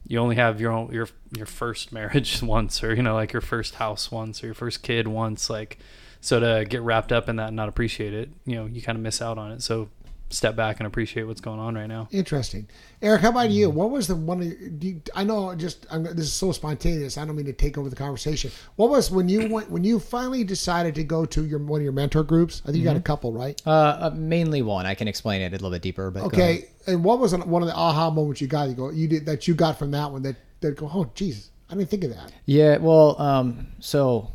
you 0.07 0.19
only 0.19 0.35
have 0.35 0.59
your 0.59 0.71
own 0.71 0.91
your 0.91 1.07
your 1.35 1.45
first 1.45 1.91
marriage 1.91 2.41
once, 2.43 2.83
or 2.83 2.93
you 2.93 3.03
know, 3.03 3.13
like 3.13 3.33
your 3.33 3.41
first 3.41 3.75
house 3.75 4.11
once, 4.11 4.43
or 4.43 4.47
your 4.47 4.55
first 4.55 4.83
kid 4.83 5.07
once. 5.07 5.49
Like, 5.49 5.77
so 6.21 6.39
to 6.39 6.65
get 6.65 6.81
wrapped 6.81 7.11
up 7.11 7.29
in 7.29 7.35
that 7.37 7.47
and 7.47 7.55
not 7.55 7.69
appreciate 7.69 8.13
it, 8.13 8.29
you 8.45 8.55
know, 8.55 8.65
you 8.65 8.81
kind 8.81 8.97
of 8.97 9.01
miss 9.03 9.21
out 9.21 9.37
on 9.37 9.51
it. 9.51 9.61
So 9.61 9.89
step 10.29 10.55
back 10.55 10.79
and 10.79 10.87
appreciate 10.87 11.23
what's 11.23 11.41
going 11.41 11.59
on 11.59 11.75
right 11.75 11.87
now. 11.87 12.07
Interesting, 12.11 12.67
Eric. 13.01 13.21
How 13.21 13.29
about 13.29 13.51
you? 13.51 13.69
What 13.69 13.91
was 13.91 14.07
the 14.07 14.15
one? 14.15 14.41
You, 14.81 15.01
I 15.15 15.23
know, 15.23 15.53
just 15.55 15.85
I'm, 15.91 16.03
this 16.03 16.25
is 16.25 16.33
so 16.33 16.51
spontaneous. 16.51 17.17
I 17.17 17.25
don't 17.25 17.35
mean 17.35 17.45
to 17.45 17.53
take 17.53 17.77
over 17.77 17.89
the 17.89 17.95
conversation. 17.95 18.51
What 18.75 18.89
was 18.89 19.11
when 19.11 19.29
you 19.29 19.47
went 19.49 19.69
when 19.69 19.83
you 19.83 19.99
finally 19.99 20.43
decided 20.43 20.95
to 20.95 21.03
go 21.03 21.25
to 21.25 21.45
your 21.45 21.59
one 21.59 21.81
of 21.81 21.83
your 21.83 21.93
mentor 21.93 22.23
groups? 22.23 22.61
I 22.63 22.67
think 22.67 22.77
you 22.77 22.81
mm-hmm. 22.81 22.87
got 22.87 22.91
a 22.91 22.99
mm-hmm. 22.99 23.03
couple, 23.03 23.33
right? 23.33 23.61
Uh, 23.65 23.71
uh, 23.71 24.11
mainly 24.15 24.61
one. 24.61 24.85
I 24.85 24.95
can 24.95 25.07
explain 25.07 25.41
it 25.41 25.47
a 25.47 25.51
little 25.51 25.71
bit 25.71 25.81
deeper. 25.81 26.11
But 26.11 26.23
okay. 26.23 26.69
And 26.87 27.03
what 27.03 27.19
was 27.19 27.35
one 27.35 27.61
of 27.61 27.67
the 27.67 27.75
aha 27.75 28.09
moments 28.09 28.41
you 28.41 28.47
got? 28.47 28.69
You 28.69 28.75
go, 28.75 28.91
you 28.91 29.07
did 29.07 29.25
that 29.25 29.47
you 29.47 29.55
got 29.55 29.79
from 29.79 29.91
that 29.91 30.11
one 30.11 30.21
that 30.23 30.35
that 30.61 30.77
go, 30.77 30.89
oh, 30.93 31.11
Jesus, 31.15 31.51
I 31.69 31.75
didn't 31.75 31.89
think 31.89 32.03
of 32.03 32.11
that. 32.11 32.31
Yeah. 32.45 32.77
Well, 32.77 33.21
um, 33.21 33.67
so 33.79 34.31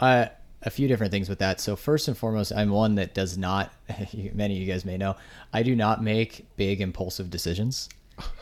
I 0.00 0.30
a 0.62 0.70
few 0.70 0.88
different 0.88 1.12
things 1.12 1.28
with 1.28 1.40
that. 1.40 1.60
So 1.60 1.76
first 1.76 2.08
and 2.08 2.16
foremost, 2.16 2.52
I'm 2.52 2.70
one 2.70 2.94
that 2.96 3.14
does 3.14 3.36
not. 3.36 3.72
Many 4.32 4.54
of 4.54 4.60
you 4.60 4.66
guys 4.66 4.84
may 4.84 4.96
know, 4.96 5.16
I 5.52 5.62
do 5.62 5.74
not 5.74 6.02
make 6.02 6.46
big 6.56 6.80
impulsive 6.80 7.30
decisions. 7.30 7.88
Oh, 8.18 8.32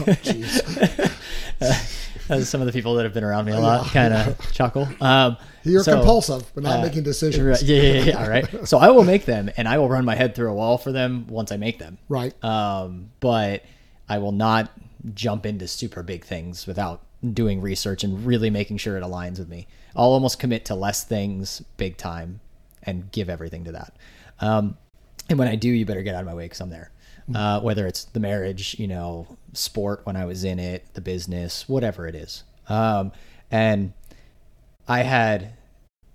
uh, 2.30 2.40
some 2.40 2.60
of 2.60 2.66
the 2.66 2.72
people 2.72 2.94
that 2.94 3.04
have 3.04 3.12
been 3.12 3.24
around 3.24 3.44
me 3.44 3.52
a 3.52 3.60
lot 3.60 3.86
kind 3.88 4.12
of 4.14 4.52
chuckle. 4.52 4.88
Um, 5.00 5.36
You're 5.64 5.82
so, 5.82 5.96
compulsive, 5.96 6.50
but 6.54 6.64
not 6.64 6.80
uh, 6.80 6.82
making 6.82 7.02
decisions. 7.02 7.62
Yeah, 7.62 7.82
yeah, 7.82 8.02
yeah, 8.04 8.26
right. 8.26 8.68
So 8.68 8.78
I 8.78 8.90
will 8.90 9.04
make 9.04 9.26
them, 9.26 9.50
and 9.56 9.68
I 9.68 9.78
will 9.78 9.88
run 9.88 10.04
my 10.04 10.14
head 10.14 10.34
through 10.34 10.50
a 10.50 10.54
wall 10.54 10.78
for 10.78 10.92
them 10.92 11.26
once 11.28 11.52
I 11.52 11.56
make 11.56 11.78
them. 11.78 11.98
Right. 12.08 12.32
Um, 12.42 13.10
but 13.20 13.64
I 14.08 14.18
will 14.18 14.32
not 14.32 14.70
jump 15.14 15.46
into 15.46 15.68
super 15.68 16.02
big 16.02 16.24
things 16.24 16.66
without 16.66 17.02
doing 17.32 17.60
research 17.60 18.04
and 18.04 18.26
really 18.26 18.50
making 18.50 18.78
sure 18.78 18.96
it 18.96 19.02
aligns 19.02 19.38
with 19.38 19.48
me. 19.48 19.66
I'll 19.96 20.10
almost 20.10 20.38
commit 20.38 20.66
to 20.66 20.74
less 20.74 21.04
things 21.04 21.62
big 21.76 21.96
time 21.96 22.40
and 22.82 23.10
give 23.10 23.28
everything 23.28 23.64
to 23.64 23.72
that. 23.72 23.96
Um, 24.40 24.76
and 25.28 25.38
when 25.38 25.48
I 25.48 25.56
do, 25.56 25.68
you 25.68 25.86
better 25.86 26.02
get 26.02 26.14
out 26.14 26.20
of 26.20 26.26
my 26.26 26.34
way 26.34 26.44
because 26.44 26.60
I'm 26.60 26.70
there. 26.70 26.92
Mm-hmm. 27.22 27.36
Uh, 27.36 27.60
whether 27.60 27.86
it's 27.86 28.04
the 28.04 28.20
marriage, 28.20 28.78
you 28.78 28.86
know, 28.86 29.26
sport 29.52 30.02
when 30.04 30.14
I 30.16 30.26
was 30.26 30.44
in 30.44 30.58
it, 30.58 30.86
the 30.94 31.00
business, 31.00 31.68
whatever 31.68 32.06
it 32.06 32.14
is. 32.14 32.44
Um, 32.68 33.10
and 33.50 33.92
I 34.86 35.02
had, 35.02 35.54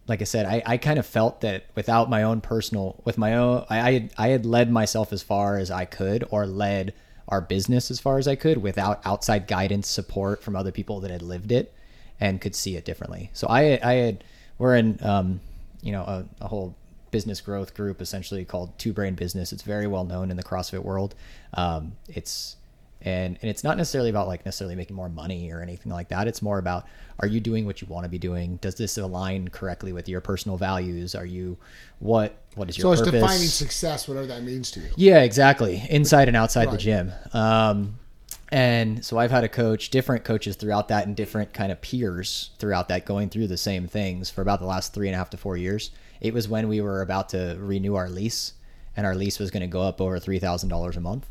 like 0.07 0.21
I 0.21 0.25
said, 0.25 0.45
I, 0.45 0.63
I 0.65 0.77
kind 0.77 0.99
of 0.99 1.05
felt 1.05 1.41
that 1.41 1.65
without 1.75 2.09
my 2.09 2.23
own 2.23 2.39
personal, 2.39 3.01
with 3.03 3.17
my 3.17 3.33
own, 3.33 3.65
I, 3.69 3.79
I 3.79 3.93
had, 3.93 4.13
I 4.17 4.27
had 4.29 4.45
led 4.45 4.71
myself 4.71 5.11
as 5.11 5.23
far 5.23 5.57
as 5.57 5.71
I 5.71 5.85
could 5.85 6.23
or 6.29 6.45
led 6.45 6.93
our 7.27 7.41
business 7.41 7.91
as 7.91 7.99
far 7.99 8.17
as 8.17 8.27
I 8.27 8.35
could 8.35 8.59
without 8.59 9.01
outside 9.05 9.47
guidance, 9.47 9.89
support 9.89 10.43
from 10.43 10.55
other 10.55 10.71
people 10.71 10.99
that 11.01 11.11
had 11.11 11.21
lived 11.21 11.51
it 11.51 11.73
and 12.21 12.39
could 12.39 12.55
see 12.55 12.77
it 12.77 12.85
differently. 12.85 13.31
So 13.33 13.47
I, 13.47 13.79
I 13.83 13.93
had, 13.95 14.23
we're 14.57 14.75
in, 14.75 14.97
um, 15.01 15.41
you 15.81 15.91
know, 15.91 16.03
a, 16.03 16.25
a, 16.39 16.47
whole 16.47 16.75
business 17.09 17.41
growth 17.41 17.73
group 17.73 17.99
essentially 17.99 18.45
called 18.45 18.77
Two 18.77 18.93
Brain 18.93 19.15
Business. 19.15 19.51
It's 19.51 19.63
very 19.63 19.87
well 19.87 20.05
known 20.05 20.31
in 20.31 20.37
the 20.37 20.43
CrossFit 20.43 20.83
world. 20.83 21.15
Um, 21.55 21.93
it's 22.07 22.55
and 23.03 23.39
and 23.41 23.49
it's 23.49 23.63
not 23.63 23.77
necessarily 23.77 24.11
about 24.11 24.27
like 24.27 24.45
necessarily 24.45 24.75
making 24.75 24.95
more 24.95 25.09
money 25.09 25.51
or 25.51 25.61
anything 25.61 25.91
like 25.91 26.09
that. 26.09 26.27
It's 26.27 26.43
more 26.43 26.59
about 26.59 26.85
are 27.19 27.27
you 27.27 27.39
doing 27.39 27.65
what 27.65 27.81
you 27.81 27.87
want 27.87 28.03
to 28.03 28.09
be 28.09 28.19
doing? 28.19 28.57
Does 28.57 28.75
this 28.75 28.97
align 28.99 29.47
correctly 29.47 29.91
with 29.91 30.07
your 30.07 30.21
personal 30.21 30.55
values? 30.55 31.15
Are 31.15 31.25
you 31.25 31.57
what 31.97 32.37
what 32.53 32.69
is 32.69 32.77
your 32.77 32.83
so 32.83 32.91
it's 32.91 33.01
purpose? 33.01 33.21
defining 33.21 33.47
success, 33.47 34.07
whatever 34.07 34.27
that 34.27 34.43
means 34.43 34.69
to 34.71 34.81
you. 34.81 34.89
Yeah, 34.95 35.23
exactly. 35.23 35.83
Inside 35.89 36.27
and 36.27 36.37
outside 36.37 36.65
right. 36.67 36.71
the 36.73 36.77
gym. 36.77 37.11
Um, 37.33 37.97
and 38.51 39.03
so 39.03 39.17
I've 39.17 39.31
had 39.31 39.43
a 39.43 39.49
coach, 39.49 39.89
different 39.89 40.23
coaches 40.23 40.55
throughout 40.55 40.89
that, 40.89 41.07
and 41.07 41.15
different 41.15 41.53
kind 41.53 41.71
of 41.71 41.81
peers 41.81 42.51
throughout 42.59 42.89
that, 42.89 43.05
going 43.05 43.29
through 43.29 43.47
the 43.47 43.57
same 43.57 43.87
things 43.87 44.29
for 44.29 44.41
about 44.41 44.59
the 44.59 44.65
last 44.65 44.93
three 44.93 45.07
and 45.07 45.15
a 45.15 45.17
half 45.17 45.29
to 45.31 45.37
four 45.37 45.55
years. 45.57 45.91
It 46.19 46.33
was 46.33 46.47
when 46.49 46.67
we 46.67 46.81
were 46.81 47.01
about 47.01 47.29
to 47.29 47.55
renew 47.59 47.95
our 47.95 48.09
lease, 48.09 48.53
and 48.95 49.05
our 49.05 49.15
lease 49.15 49.39
was 49.39 49.51
going 49.51 49.61
to 49.61 49.67
go 49.67 49.81
up 49.81 50.01
over 50.01 50.19
three 50.19 50.39
thousand 50.39 50.69
dollars 50.69 50.97
a 50.97 51.01
month. 51.01 51.27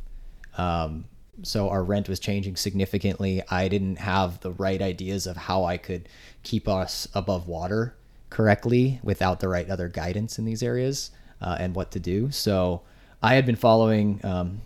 Um, 0.57 1.05
so 1.43 1.69
our 1.69 1.83
rent 1.83 2.09
was 2.09 2.21
changing 2.21 2.57
significantly. 2.57 3.43
I 3.51 3.69
didn't 3.69 3.97
have 3.97 4.41
the 4.41 4.53
right 4.53 4.81
ideas 4.81 5.27
of 5.27 5.37
how 5.37 5.65
I 5.65 5.77
could 5.77 6.09
keep 6.43 6.69
us 6.69 7.09
above 7.15 7.49
water 7.49 7.97
correctly 8.29 9.01
without 9.03 9.41
the 9.41 9.49
right 9.49 9.69
other 9.69 9.89
guidance 9.89 10.39
in 10.39 10.45
these 10.45 10.63
areas 10.63 11.11
uh, 11.41 11.57
and 11.59 11.75
what 11.75 11.91
to 11.93 12.01
do. 12.01 12.31
So 12.31 12.83
I 13.23 13.35
had 13.35 13.47
been 13.47 13.57
following 13.57 14.21
um, 14.25 14.61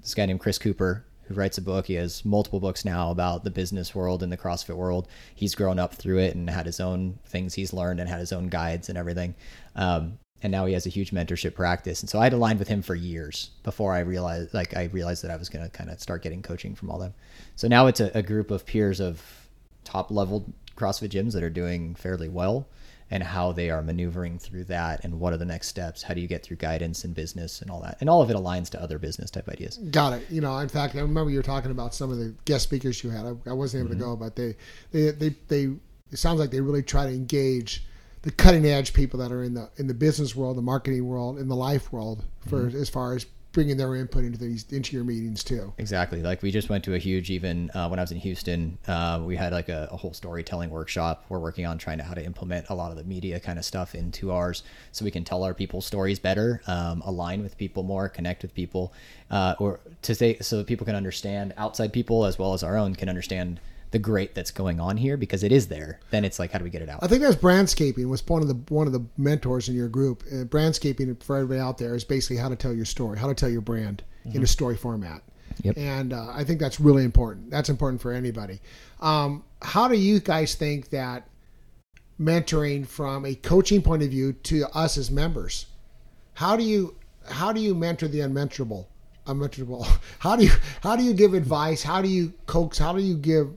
this 0.00 0.14
guy 0.14 0.26
named 0.26 0.40
Chris 0.40 0.58
Cooper 0.58 1.05
who 1.26 1.34
writes 1.34 1.58
a 1.58 1.62
book. 1.62 1.86
He 1.86 1.94
has 1.94 2.24
multiple 2.24 2.60
books 2.60 2.84
now 2.84 3.10
about 3.10 3.44
the 3.44 3.50
business 3.50 3.94
world 3.94 4.22
and 4.22 4.32
the 4.32 4.36
CrossFit 4.36 4.76
world. 4.76 5.08
He's 5.34 5.54
grown 5.54 5.78
up 5.78 5.94
through 5.94 6.18
it 6.18 6.34
and 6.34 6.48
had 6.48 6.66
his 6.66 6.80
own 6.80 7.18
things 7.26 7.54
he's 7.54 7.72
learned 7.72 8.00
and 8.00 8.08
had 8.08 8.20
his 8.20 8.32
own 8.32 8.48
guides 8.48 8.88
and 8.88 8.96
everything. 8.96 9.34
Um, 9.74 10.18
and 10.42 10.52
now 10.52 10.66
he 10.66 10.74
has 10.74 10.86
a 10.86 10.90
huge 10.90 11.10
mentorship 11.10 11.54
practice. 11.54 12.02
And 12.02 12.10
so 12.10 12.20
I 12.20 12.24
had 12.24 12.32
aligned 12.32 12.58
with 12.58 12.68
him 12.68 12.82
for 12.82 12.94
years 12.94 13.50
before 13.62 13.92
I 13.92 14.00
realized, 14.00 14.52
like, 14.54 14.76
I 14.76 14.84
realized 14.84 15.24
that 15.24 15.30
I 15.30 15.36
was 15.36 15.48
going 15.48 15.64
to 15.64 15.70
kind 15.70 15.90
of 15.90 16.00
start 16.00 16.22
getting 16.22 16.42
coaching 16.42 16.74
from 16.74 16.90
all 16.90 16.98
them. 16.98 17.14
So 17.56 17.68
now 17.68 17.86
it's 17.86 18.00
a, 18.00 18.10
a 18.14 18.22
group 18.22 18.50
of 18.50 18.66
peers 18.66 19.00
of 19.00 19.22
top 19.84 20.10
level 20.10 20.52
CrossFit 20.76 21.08
gyms 21.08 21.32
that 21.32 21.42
are 21.42 21.50
doing 21.50 21.94
fairly 21.94 22.28
well 22.28 22.68
and 23.10 23.22
how 23.22 23.52
they 23.52 23.70
are 23.70 23.82
maneuvering 23.82 24.38
through 24.38 24.64
that 24.64 25.04
and 25.04 25.20
what 25.20 25.32
are 25.32 25.36
the 25.36 25.44
next 25.44 25.68
steps 25.68 26.02
how 26.02 26.12
do 26.12 26.20
you 26.20 26.26
get 26.26 26.42
through 26.42 26.56
guidance 26.56 27.04
and 27.04 27.14
business 27.14 27.62
and 27.62 27.70
all 27.70 27.80
that 27.80 27.96
and 28.00 28.10
all 28.10 28.20
of 28.20 28.30
it 28.30 28.36
aligns 28.36 28.68
to 28.68 28.80
other 28.82 28.98
business 28.98 29.30
type 29.30 29.48
ideas 29.48 29.78
Got 29.90 30.14
it. 30.14 30.30
You 30.30 30.40
know, 30.40 30.58
in 30.58 30.68
fact, 30.68 30.94
I 30.94 31.00
remember 31.00 31.30
you 31.30 31.38
were 31.38 31.42
talking 31.42 31.70
about 31.70 31.94
some 31.94 32.10
of 32.10 32.18
the 32.18 32.34
guest 32.44 32.64
speakers 32.64 33.02
you 33.02 33.10
had. 33.10 33.24
I, 33.24 33.50
I 33.50 33.52
wasn't 33.52 33.84
able 33.84 33.90
to 33.90 33.94
mm-hmm. 33.96 34.10
go, 34.10 34.16
but 34.16 34.36
they, 34.36 34.56
they, 34.90 35.10
they, 35.10 35.34
they. 35.48 35.62
It 36.12 36.18
sounds 36.18 36.38
like 36.38 36.50
they 36.50 36.60
really 36.60 36.82
try 36.82 37.06
to 37.06 37.10
engage 37.10 37.84
the 38.22 38.30
cutting 38.30 38.66
edge 38.66 38.92
people 38.92 39.18
that 39.20 39.32
are 39.32 39.42
in 39.42 39.54
the 39.54 39.70
in 39.76 39.86
the 39.86 39.94
business 39.94 40.34
world, 40.34 40.56
the 40.56 40.62
marketing 40.62 41.06
world, 41.06 41.38
in 41.38 41.48
the 41.48 41.56
life 41.56 41.92
world, 41.92 42.24
for 42.46 42.64
mm-hmm. 42.64 42.76
as 42.76 42.88
far 42.88 43.14
as 43.14 43.26
bringing 43.56 43.78
their 43.78 43.96
input 43.96 44.22
into 44.22 44.38
these 44.38 44.66
into 44.70 44.94
your 44.94 45.02
meetings 45.02 45.42
too. 45.42 45.72
Exactly. 45.78 46.20
Like 46.20 46.42
we 46.42 46.50
just 46.50 46.68
went 46.68 46.84
to 46.84 46.94
a 46.94 46.98
huge, 46.98 47.30
even 47.30 47.70
uh, 47.70 47.88
when 47.88 47.98
I 47.98 48.02
was 48.02 48.12
in 48.12 48.18
Houston, 48.18 48.76
uh, 48.86 49.22
we 49.24 49.34
had 49.34 49.50
like 49.54 49.70
a, 49.70 49.88
a 49.90 49.96
whole 49.96 50.12
storytelling 50.12 50.68
workshop. 50.68 51.24
We're 51.30 51.38
working 51.38 51.64
on 51.64 51.78
trying 51.78 51.96
to 51.96 52.04
how 52.04 52.12
to 52.12 52.22
implement 52.22 52.66
a 52.68 52.74
lot 52.74 52.90
of 52.90 52.98
the 52.98 53.04
media 53.04 53.40
kind 53.40 53.58
of 53.58 53.64
stuff 53.64 53.94
into 53.94 54.30
ours, 54.30 54.62
so 54.92 55.06
we 55.06 55.10
can 55.10 55.24
tell 55.24 55.42
our 55.42 55.54
people 55.54 55.80
stories 55.80 56.18
better, 56.18 56.60
um, 56.66 57.02
align 57.06 57.42
with 57.42 57.56
people 57.56 57.82
more, 57.82 58.10
connect 58.10 58.42
with 58.42 58.54
people, 58.54 58.92
uh, 59.30 59.54
or 59.58 59.80
to 60.02 60.14
say 60.14 60.36
so 60.40 60.58
that 60.58 60.66
people 60.66 60.84
can 60.84 60.94
understand 60.94 61.54
outside 61.56 61.94
people 61.94 62.26
as 62.26 62.38
well 62.38 62.52
as 62.52 62.62
our 62.62 62.76
own 62.76 62.94
can 62.94 63.08
understand 63.08 63.58
the 63.90 63.98
great 63.98 64.34
that's 64.34 64.50
going 64.50 64.80
on 64.80 64.96
here 64.96 65.16
because 65.16 65.42
it 65.42 65.52
is 65.52 65.68
there. 65.68 66.00
Then 66.10 66.24
it's 66.24 66.38
like 66.38 66.52
how 66.52 66.58
do 66.58 66.64
we 66.64 66.70
get 66.70 66.82
it 66.82 66.88
out? 66.88 67.02
I 67.02 67.08
think 67.08 67.22
that's 67.22 67.36
brandscaping 67.36 68.08
was 68.08 68.26
one 68.26 68.42
of 68.42 68.48
the 68.48 68.74
one 68.74 68.86
of 68.86 68.92
the 68.92 69.04
mentors 69.16 69.68
in 69.68 69.74
your 69.74 69.88
group. 69.88 70.24
Uh, 70.30 70.44
brandscaping 70.44 71.22
for 71.22 71.36
everybody 71.36 71.60
out 71.60 71.78
there 71.78 71.94
is 71.94 72.04
basically 72.04 72.36
how 72.36 72.48
to 72.48 72.56
tell 72.56 72.74
your 72.74 72.84
story, 72.84 73.18
how 73.18 73.28
to 73.28 73.34
tell 73.34 73.48
your 73.48 73.60
brand 73.60 74.02
in 74.24 74.42
a 74.42 74.46
story 74.46 74.76
format. 74.76 75.22
Yep. 75.62 75.78
And 75.78 76.12
uh, 76.12 76.28
I 76.32 76.44
think 76.44 76.60
that's 76.60 76.80
really 76.80 77.04
important. 77.04 77.50
That's 77.50 77.68
important 77.68 78.00
for 78.00 78.12
anybody. 78.12 78.60
Um, 79.00 79.44
how 79.62 79.88
do 79.88 79.96
you 79.96 80.20
guys 80.20 80.54
think 80.54 80.90
that 80.90 81.28
mentoring 82.20 82.86
from 82.86 83.24
a 83.24 83.34
coaching 83.34 83.82
point 83.82 84.02
of 84.02 84.10
view 84.10 84.32
to 84.32 84.66
us 84.74 84.98
as 84.98 85.10
members? 85.10 85.66
How 86.34 86.56
do 86.56 86.62
you 86.62 86.96
how 87.28 87.52
do 87.52 87.60
you 87.60 87.74
mentor 87.74 88.08
the 88.08 88.20
unmentorable? 88.20 88.86
Unmentorable. 89.26 89.84
How 90.20 90.36
do 90.36 90.44
you 90.44 90.52
how 90.82 90.94
do 90.94 91.02
you 91.02 91.12
give 91.12 91.34
advice? 91.34 91.82
How 91.82 92.00
do 92.00 92.08
you 92.08 92.32
coax? 92.46 92.78
How 92.78 92.92
do 92.92 93.02
you 93.02 93.16
give 93.16 93.48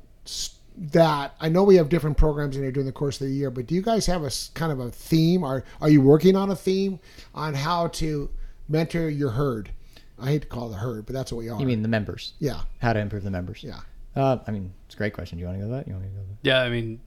that? 0.77 1.35
I 1.39 1.49
know 1.49 1.63
we 1.63 1.75
have 1.75 1.89
different 1.89 2.17
programs 2.17 2.55
in 2.55 2.63
here 2.63 2.71
during 2.71 2.85
the 2.87 2.91
course 2.93 3.19
of 3.19 3.27
the 3.27 3.33
year, 3.33 3.51
but 3.51 3.67
do 3.67 3.75
you 3.75 3.81
guys 3.81 4.05
have 4.05 4.23
a 4.23 4.31
kind 4.53 4.71
of 4.71 4.79
a 4.79 4.89
theme? 4.91 5.43
Are 5.43 5.63
are 5.81 5.89
you 5.89 6.01
working 6.01 6.35
on 6.35 6.49
a 6.49 6.55
theme 6.55 6.99
on 7.35 7.53
how 7.53 7.87
to 7.87 8.29
mentor 8.67 9.09
your 9.09 9.31
herd? 9.31 9.71
I 10.21 10.31
hate 10.31 10.41
to 10.41 10.47
call 10.47 10.67
it 10.67 10.71
the 10.71 10.77
herd, 10.77 11.05
but 11.05 11.13
that's 11.13 11.31
what 11.31 11.37
we 11.39 11.49
are. 11.49 11.59
you 11.59 11.65
mean 11.65 11.81
the 11.81 11.87
members? 11.87 12.33
yeah, 12.39 12.61
How 12.81 12.91
to 12.93 12.99
improve 12.99 13.23
the 13.23 13.31
members? 13.31 13.63
yeah. 13.63 13.79
Uh, 14.15 14.39
I 14.47 14.51
mean, 14.51 14.73
it's 14.85 14.95
a 14.95 14.97
great 14.97 15.13
question. 15.13 15.37
Do 15.37 15.41
you 15.43 15.47
want 15.47 15.59
to 15.59 15.65
go 15.65 15.71
with 15.71 15.79
that? 15.79 15.87
You 15.87 15.93
want 15.93 16.05
to 16.05 16.09
go 16.11 16.17
with 16.19 16.29
that? 16.29 16.37
Yeah, 16.41 16.61
I 16.61 16.69
mean, 16.69 16.99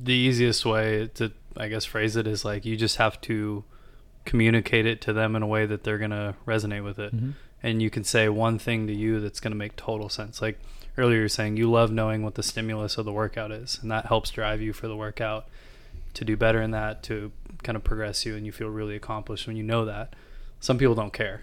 the 0.00 0.12
easiest 0.12 0.64
way 0.64 1.08
to, 1.14 1.32
I 1.56 1.66
guess, 1.68 1.84
phrase 1.84 2.14
it 2.14 2.26
is 2.28 2.44
like 2.44 2.64
you 2.64 2.76
just 2.76 2.98
have 2.98 3.20
to 3.22 3.64
communicate 4.24 4.86
it 4.86 5.00
to 5.00 5.12
them 5.12 5.34
in 5.34 5.42
a 5.42 5.46
way 5.46 5.66
that 5.66 5.82
they're 5.82 5.98
going 5.98 6.10
to 6.12 6.36
resonate 6.46 6.84
with 6.84 6.98
it. 7.00 7.12
And 7.64 7.82
you 7.82 7.90
can 7.90 8.04
say 8.04 8.28
one 8.28 8.58
thing 8.60 8.86
to 8.86 8.92
you 8.94 9.18
that's 9.18 9.40
going 9.40 9.50
to 9.52 9.56
make 9.56 9.74
total 9.74 10.08
sense. 10.08 10.40
Like 10.40 10.60
earlier, 10.98 11.18
you 11.18 11.22
were 11.22 11.28
saying 11.28 11.56
you 11.56 11.70
love 11.70 11.90
knowing 11.90 12.22
what 12.22 12.34
the 12.34 12.42
stimulus 12.42 12.98
of 12.98 13.04
the 13.04 13.12
workout 13.12 13.50
is, 13.50 13.78
and 13.82 13.90
that 13.90 14.06
helps 14.06 14.30
drive 14.30 14.60
you 14.60 14.72
for 14.72 14.88
the 14.88 14.96
workout 14.96 15.46
to 16.14 16.24
do 16.24 16.36
better 16.36 16.60
in 16.60 16.70
that, 16.72 17.02
to 17.04 17.32
kind 17.62 17.76
of 17.76 17.84
progress 17.84 18.26
you, 18.26 18.36
and 18.36 18.44
you 18.44 18.52
feel 18.52 18.68
really 18.68 18.96
accomplished 18.96 19.46
when 19.46 19.56
you 19.56 19.62
know 19.62 19.84
that. 19.84 20.14
Some 20.60 20.78
people 20.78 20.94
don't 20.94 21.12
care. 21.12 21.42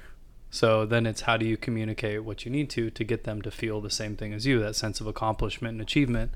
So 0.52 0.86
then 0.86 1.06
it's 1.06 1.22
how 1.22 1.38
do 1.38 1.46
you 1.46 1.58
communicate 1.58 2.24
what 2.24 2.46
you 2.46 2.52
need 2.52 2.70
to 2.72 2.90
to 2.90 3.04
get 3.04 3.24
them 3.24 3.42
to 3.44 3.52
feel 3.52 3.82
the 3.82 3.90
same 3.90 4.16
thing 4.16 4.34
as 4.34 4.46
you, 4.46 4.60
that 4.60 4.76
sense 4.76 5.00
of 5.00 5.08
accomplishment 5.08 5.74
and 5.74 5.82
achievement 5.82 6.32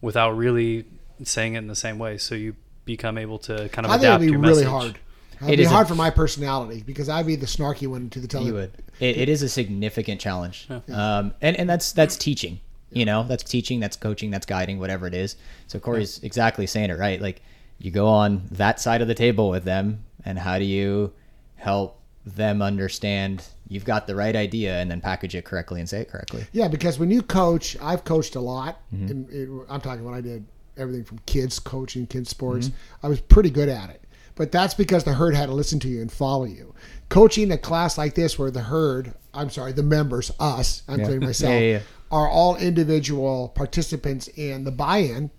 without 0.00 0.36
really 0.36 0.84
saying 1.24 1.54
it 1.54 1.58
in 1.58 1.66
the 1.66 1.76
same 1.76 1.98
way. 1.98 2.18
So 2.18 2.34
you 2.34 2.56
become 2.84 3.18
able 3.18 3.38
to 3.40 3.68
kind 3.70 3.86
of 3.86 3.90
I 3.90 3.94
think 3.94 4.04
adapt 4.04 4.22
it'd 4.22 4.26
be 4.28 4.32
your 4.32 4.40
really 4.40 4.64
message. 4.64 4.68
hard. 4.68 4.98
It'd 5.40 5.54
It 5.54 5.56
be 5.58 5.62
is 5.62 5.70
a- 5.70 5.74
hard 5.74 5.88
for 5.88 5.94
my 5.94 6.10
personality 6.10 6.82
because 6.86 7.08
I'd 7.08 7.26
be 7.26 7.36
the 7.36 7.46
snarky 7.46 7.86
one 7.86 8.10
to 8.10 8.20
the 8.20 8.26
tell. 8.28 8.42
You 8.44 8.54
would. 8.54 8.72
It, 9.00 9.16
it 9.16 9.28
is 9.28 9.42
a 9.42 9.48
significant 9.48 10.20
challenge, 10.20 10.66
Yeah. 10.68 10.80
um, 11.18 11.34
and 11.40 11.56
and 11.56 11.68
that's 11.70 11.92
that's 11.92 12.16
teaching. 12.16 12.60
You 12.90 13.04
know, 13.04 13.22
that's 13.22 13.42
teaching, 13.44 13.80
that's 13.80 13.96
coaching, 13.96 14.30
that's 14.30 14.46
guiding, 14.46 14.78
whatever 14.78 15.06
it 15.06 15.12
is. 15.14 15.36
So 15.66 15.78
Corey's 15.78 16.20
exactly 16.22 16.66
saying 16.66 16.88
it 16.90 16.98
right. 16.98 17.20
Like 17.20 17.42
you 17.78 17.90
go 17.90 18.06
on 18.08 18.42
that 18.52 18.80
side 18.80 19.02
of 19.02 19.08
the 19.08 19.14
table 19.14 19.50
with 19.50 19.64
them, 19.64 20.04
and 20.24 20.38
how 20.38 20.58
do 20.58 20.64
you 20.64 21.12
help 21.56 22.00
them 22.24 22.62
understand 22.62 23.44
you've 23.68 23.84
got 23.84 24.06
the 24.06 24.14
right 24.16 24.34
idea, 24.34 24.80
and 24.80 24.90
then 24.90 25.00
package 25.02 25.34
it 25.34 25.44
correctly 25.44 25.80
and 25.80 25.88
say 25.88 26.00
it 26.00 26.08
correctly. 26.08 26.46
Yeah, 26.52 26.68
because 26.68 26.98
when 26.98 27.10
you 27.10 27.20
coach, 27.22 27.76
I've 27.82 28.04
coached 28.04 28.34
a 28.36 28.40
lot. 28.40 28.80
Mm-hmm. 28.94 29.06
And 29.10 29.30
it, 29.30 29.66
I'm 29.68 29.80
talking 29.82 30.04
when 30.04 30.14
I 30.14 30.20
did 30.22 30.46
everything 30.78 31.04
from 31.04 31.18
kids 31.26 31.58
coaching, 31.58 32.06
kids 32.06 32.30
sports. 32.30 32.68
Mm-hmm. 32.68 33.06
I 33.06 33.08
was 33.10 33.20
pretty 33.20 33.50
good 33.50 33.68
at 33.68 33.90
it. 33.90 34.02
But 34.38 34.52
that's 34.52 34.72
because 34.72 35.02
the 35.02 35.14
herd 35.14 35.34
had 35.34 35.46
to 35.46 35.52
listen 35.52 35.80
to 35.80 35.88
you 35.88 36.00
and 36.00 36.10
follow 36.10 36.44
you. 36.44 36.72
Coaching 37.08 37.50
a 37.50 37.58
class 37.58 37.98
like 37.98 38.14
this, 38.14 38.38
where 38.38 38.52
the 38.52 38.62
herd, 38.62 39.12
I'm 39.34 39.50
sorry, 39.50 39.72
the 39.72 39.82
members, 39.82 40.30
us, 40.38 40.82
I'm 40.88 40.98
Yeah. 40.98 41.04
including 41.04 41.26
myself, 41.28 41.52
Yeah, 41.54 41.58
yeah, 41.58 41.72
yeah. 41.72 41.80
are 42.12 42.28
all 42.28 42.54
individual 42.56 43.48
participants 43.48 44.28
in 44.28 44.62
the 44.62 44.70
buy-in. 44.70 45.30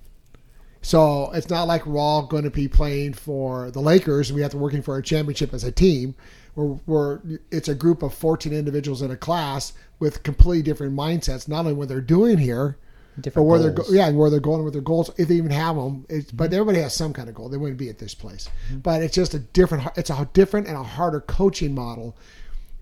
So 0.81 1.31
it's 1.31 1.49
not 1.49 1.63
like 1.67 1.85
we're 1.85 1.97
all 1.99 2.23
going 2.27 2.43
to 2.43 2.49
be 2.49 2.67
playing 2.67 3.13
for 3.13 3.71
the 3.71 3.79
Lakers 3.81 4.29
and 4.29 4.35
we 4.35 4.41
have 4.41 4.51
to 4.51 4.57
working 4.57 4.81
for 4.81 4.97
a 4.97 5.03
championship 5.03 5.53
as 5.53 5.63
a 5.63 5.71
team. 5.71 6.15
We're, 6.55 6.77
we're 6.85 7.19
it's 7.51 7.67
a 7.69 7.75
group 7.75 8.03
of 8.03 8.13
14 8.13 8.51
individuals 8.51 9.01
in 9.01 9.11
a 9.11 9.17
class 9.17 9.71
with 9.99 10.23
completely 10.23 10.61
different 10.63 10.93
mindsets, 10.93 11.47
not 11.47 11.59
only 11.59 11.73
what 11.73 11.87
they're 11.87 12.01
doing 12.01 12.37
here, 12.37 12.77
but 13.19 13.23
Different 13.23 13.47
where 13.47 13.59
they're 13.59 13.71
goals. 13.71 13.89
go- 13.89 13.93
yeah, 13.95 14.07
and 14.07 14.17
where 14.17 14.29
they're 14.29 14.39
going 14.39 14.63
with 14.63 14.73
their 14.73 14.81
goals, 14.81 15.11
if 15.17 15.27
they 15.27 15.35
even 15.35 15.51
have 15.51 15.75
them. 15.75 16.05
It's, 16.09 16.31
But 16.31 16.45
mm-hmm. 16.45 16.53
everybody 16.55 16.81
has 16.81 16.93
some 16.93 17.13
kind 17.13 17.29
of 17.29 17.35
goal. 17.35 17.49
They 17.49 17.57
wouldn't 17.57 17.77
be 17.79 17.89
at 17.89 17.97
this 17.99 18.13
place. 18.15 18.49
Mm-hmm. 18.67 18.79
But 18.79 19.01
it's 19.03 19.15
just 19.15 19.33
a 19.33 19.39
different. 19.39 19.87
It's 19.97 20.09
a 20.09 20.29
different 20.33 20.67
and 20.67 20.77
a 20.77 20.83
harder 20.83 21.21
coaching 21.21 21.73
model. 21.75 22.15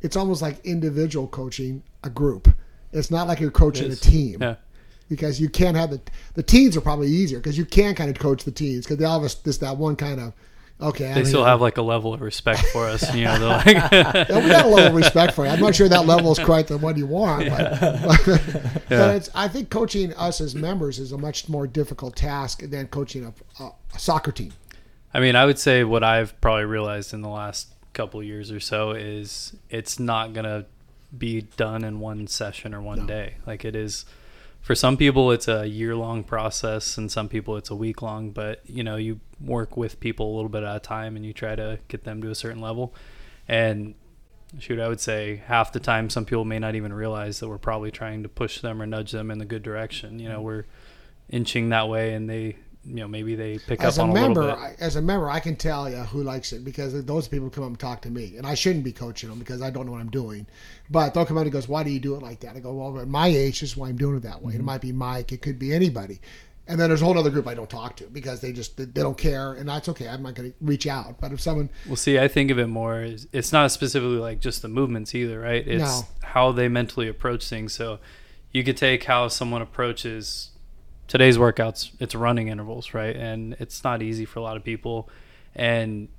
It's 0.01 0.15
almost 0.15 0.41
like 0.41 0.63
individual 0.65 1.27
coaching 1.27 1.83
a 2.03 2.09
group. 2.09 2.47
It's 2.93 3.11
not 3.11 3.27
like 3.27 3.39
you're 3.39 3.51
coaching 3.51 3.91
a 3.91 3.95
team 3.95 4.37
Yeah. 4.41 4.55
because 5.09 5.41
you 5.41 5.49
can't 5.49 5.75
have 5.75 5.89
the 5.89 5.99
the 6.35 6.43
teens 6.43 6.77
are 6.77 6.81
probably 6.81 7.07
easier 7.09 7.39
because 7.39 7.57
you 7.57 7.65
can 7.65 7.95
kind 7.95 8.09
of 8.09 8.17
coach 8.17 8.43
the 8.43 8.51
teens 8.51 8.85
because 8.85 8.97
they 8.97 9.05
all 9.05 9.19
have 9.21 9.35
this 9.43 9.57
that 9.57 9.75
one 9.77 9.95
kind 9.95 10.19
of 10.21 10.33
okay. 10.81 11.13
They 11.13 11.19
I'm 11.21 11.25
still 11.25 11.43
have 11.45 11.61
like 11.61 11.77
a 11.77 11.81
level 11.81 12.13
of 12.13 12.21
respect 12.21 12.65
for 12.67 12.85
us. 12.85 13.13
You 13.15 13.25
know, 13.25 13.39
they're 13.39 13.75
like, 13.75 13.91
Yeah, 14.29 14.39
we 14.43 14.49
got 14.49 14.65
a 14.65 14.69
level 14.69 14.87
of 14.87 14.93
respect 14.95 15.33
for 15.33 15.45
you. 15.45 15.51
I'm 15.51 15.59
not 15.59 15.75
sure 15.75 15.87
that 15.89 16.05
level 16.05 16.31
is 16.31 16.39
quite 16.39 16.67
the 16.67 16.77
one 16.77 16.97
you 16.97 17.05
want, 17.07 17.49
but, 17.49 17.79
but 18.89 18.89
it's. 19.15 19.29
I 19.35 19.47
think 19.47 19.69
coaching 19.69 20.13
us 20.15 20.41
as 20.41 20.55
members 20.55 20.99
is 20.99 21.11
a 21.11 21.17
much 21.17 21.49
more 21.49 21.67
difficult 21.67 22.15
task 22.15 22.61
than 22.63 22.87
coaching 22.87 23.25
a, 23.25 23.63
a, 23.63 23.71
a 23.95 23.99
soccer 23.99 24.31
team. 24.31 24.53
I 25.13 25.19
mean, 25.19 25.35
I 25.35 25.45
would 25.45 25.57
say 25.59 25.83
what 25.83 26.03
I've 26.03 26.39
probably 26.41 26.65
realized 26.65 27.13
in 27.13 27.21
the 27.21 27.29
last 27.29 27.69
couple 27.93 28.21
years 28.21 28.51
or 28.51 28.59
so 28.59 28.91
is 28.91 29.55
it's 29.69 29.99
not 29.99 30.33
gonna 30.33 30.65
be 31.17 31.41
done 31.55 31.83
in 31.83 31.99
one 31.99 32.27
session 32.27 32.75
or 32.75 32.81
one 32.81 32.99
No. 32.99 33.05
day. 33.07 33.35
Like 33.47 33.65
it 33.65 33.75
is 33.75 34.05
for 34.61 34.75
some 34.75 34.97
people 34.97 35.31
it's 35.31 35.47
a 35.47 35.65
year 35.67 35.95
long 35.95 36.23
process 36.23 36.97
and 36.97 37.11
some 37.11 37.29
people 37.29 37.57
it's 37.57 37.69
a 37.69 37.75
week 37.75 38.01
long, 38.01 38.31
but 38.31 38.61
you 38.65 38.83
know, 38.83 38.95
you 38.95 39.19
work 39.39 39.77
with 39.77 39.99
people 39.99 40.33
a 40.33 40.35
little 40.35 40.49
bit 40.49 40.63
at 40.63 40.75
a 40.75 40.79
time 40.79 41.15
and 41.15 41.25
you 41.25 41.33
try 41.33 41.55
to 41.55 41.79
get 41.87 42.03
them 42.03 42.21
to 42.21 42.29
a 42.29 42.35
certain 42.35 42.61
level. 42.61 42.93
And 43.47 43.95
shoot, 44.59 44.79
I 44.79 44.87
would 44.87 44.99
say 44.99 45.43
half 45.45 45.71
the 45.71 45.79
time 45.79 46.09
some 46.09 46.25
people 46.25 46.45
may 46.45 46.59
not 46.59 46.75
even 46.75 46.91
realize 46.93 47.39
that 47.39 47.47
we're 47.47 47.57
probably 47.57 47.91
trying 47.91 48.23
to 48.23 48.29
push 48.29 48.61
them 48.61 48.81
or 48.81 48.85
nudge 48.85 49.11
them 49.11 49.31
in 49.31 49.37
the 49.37 49.45
good 49.45 49.63
direction. 49.63 50.19
You 50.19 50.29
know, 50.29 50.35
mm-hmm. 50.35 50.45
we're 50.45 50.65
inching 51.29 51.69
that 51.69 51.89
way 51.89 52.13
and 52.13 52.29
they 52.29 52.57
you 52.87 52.95
know, 52.95 53.07
maybe 53.07 53.35
they 53.35 53.57
pick 53.59 53.81
As 53.83 53.99
up 53.99 54.07
a 54.07 54.09
on 54.09 54.17
a 54.17 54.27
little 54.27 54.43
bit. 54.43 54.57
I- 54.57 54.75
as 54.79 54.95
a 54.95 55.01
member, 55.01 55.29
I 55.29 55.39
can 55.39 55.55
tell 55.55 55.89
you 55.89 55.97
who 55.97 56.23
likes 56.23 56.53
it 56.53 56.63
because 56.63 57.03
those 57.05 57.27
people 57.27 57.49
come 57.49 57.63
up 57.63 57.69
and 57.69 57.79
talk 57.79 58.01
to 58.03 58.09
me, 58.09 58.35
and 58.37 58.47
I 58.47 58.55
shouldn't 58.55 58.83
be 58.83 58.93
coaching 58.93 59.29
them 59.29 59.39
because 59.39 59.61
I 59.61 59.69
don't 59.69 59.85
know 59.85 59.91
what 59.91 60.01
I'm 60.01 60.09
doing. 60.09 60.47
But 60.89 61.13
they'll 61.13 61.25
come 61.25 61.37
out 61.37 61.43
and 61.43 61.51
goes, 61.51 61.67
"Why 61.67 61.83
do 61.83 61.89
you 61.89 61.99
do 61.99 62.15
it 62.15 62.21
like 62.21 62.39
that?" 62.41 62.55
I 62.55 62.59
go, 62.59 62.73
"Well, 62.73 62.99
at 62.99 63.07
my 63.07 63.27
age, 63.27 63.59
this 63.59 63.71
is 63.71 63.77
why 63.77 63.89
I'm 63.89 63.97
doing 63.97 64.15
it 64.15 64.23
that 64.23 64.41
way. 64.41 64.53
It 64.53 64.57
mm-hmm. 64.57 64.65
might 64.65 64.81
be 64.81 64.91
Mike, 64.91 65.31
it 65.31 65.41
could 65.41 65.59
be 65.59 65.73
anybody." 65.73 66.21
And 66.69 66.79
then 66.79 66.89
there's 66.89 67.01
a 67.01 67.05
whole 67.05 67.17
other 67.17 67.29
group 67.29 67.47
I 67.47 67.53
don't 67.53 67.69
talk 67.69 67.95
to 67.97 68.03
because 68.05 68.41
they 68.41 68.51
just 68.51 68.75
they, 68.77 68.85
they 68.85 69.01
don't 69.01 69.17
care, 69.17 69.53
and 69.53 69.67
that's 69.69 69.87
okay. 69.89 70.07
I'm 70.07 70.23
not 70.23 70.35
going 70.35 70.51
to 70.51 70.57
reach 70.61 70.85
out. 70.85 71.19
But 71.19 71.31
if 71.31 71.39
someone 71.39 71.69
Well, 71.85 71.95
see, 71.95 72.19
I 72.19 72.27
think 72.27 72.51
of 72.51 72.59
it 72.59 72.67
more 72.67 73.01
as 73.01 73.27
it's 73.31 73.53
not 73.53 73.71
specifically 73.71 74.17
like 74.17 74.39
just 74.39 74.61
the 74.61 74.67
movements 74.67 75.15
either, 75.15 75.39
right? 75.39 75.65
It's 75.65 75.81
No. 75.81 76.07
how 76.23 76.51
they 76.51 76.67
mentally 76.67 77.07
approach 77.07 77.47
things. 77.47 77.73
So 77.73 77.99
you 78.51 78.63
could 78.63 78.77
take 78.77 79.05
how 79.05 79.29
someone 79.29 79.61
approaches 79.61 80.51
today's 81.07 81.37
workouts, 81.37 81.91
it's 81.99 82.15
running 82.15 82.47
intervals, 82.47 82.93
right? 82.93 83.15
And 83.15 83.55
it's 83.59 83.83
not 83.83 84.01
easy 84.01 84.25
for 84.25 84.39
a 84.39 84.43
lot 84.43 84.57
of 84.57 84.63
people. 84.63 85.09
And 85.55 86.09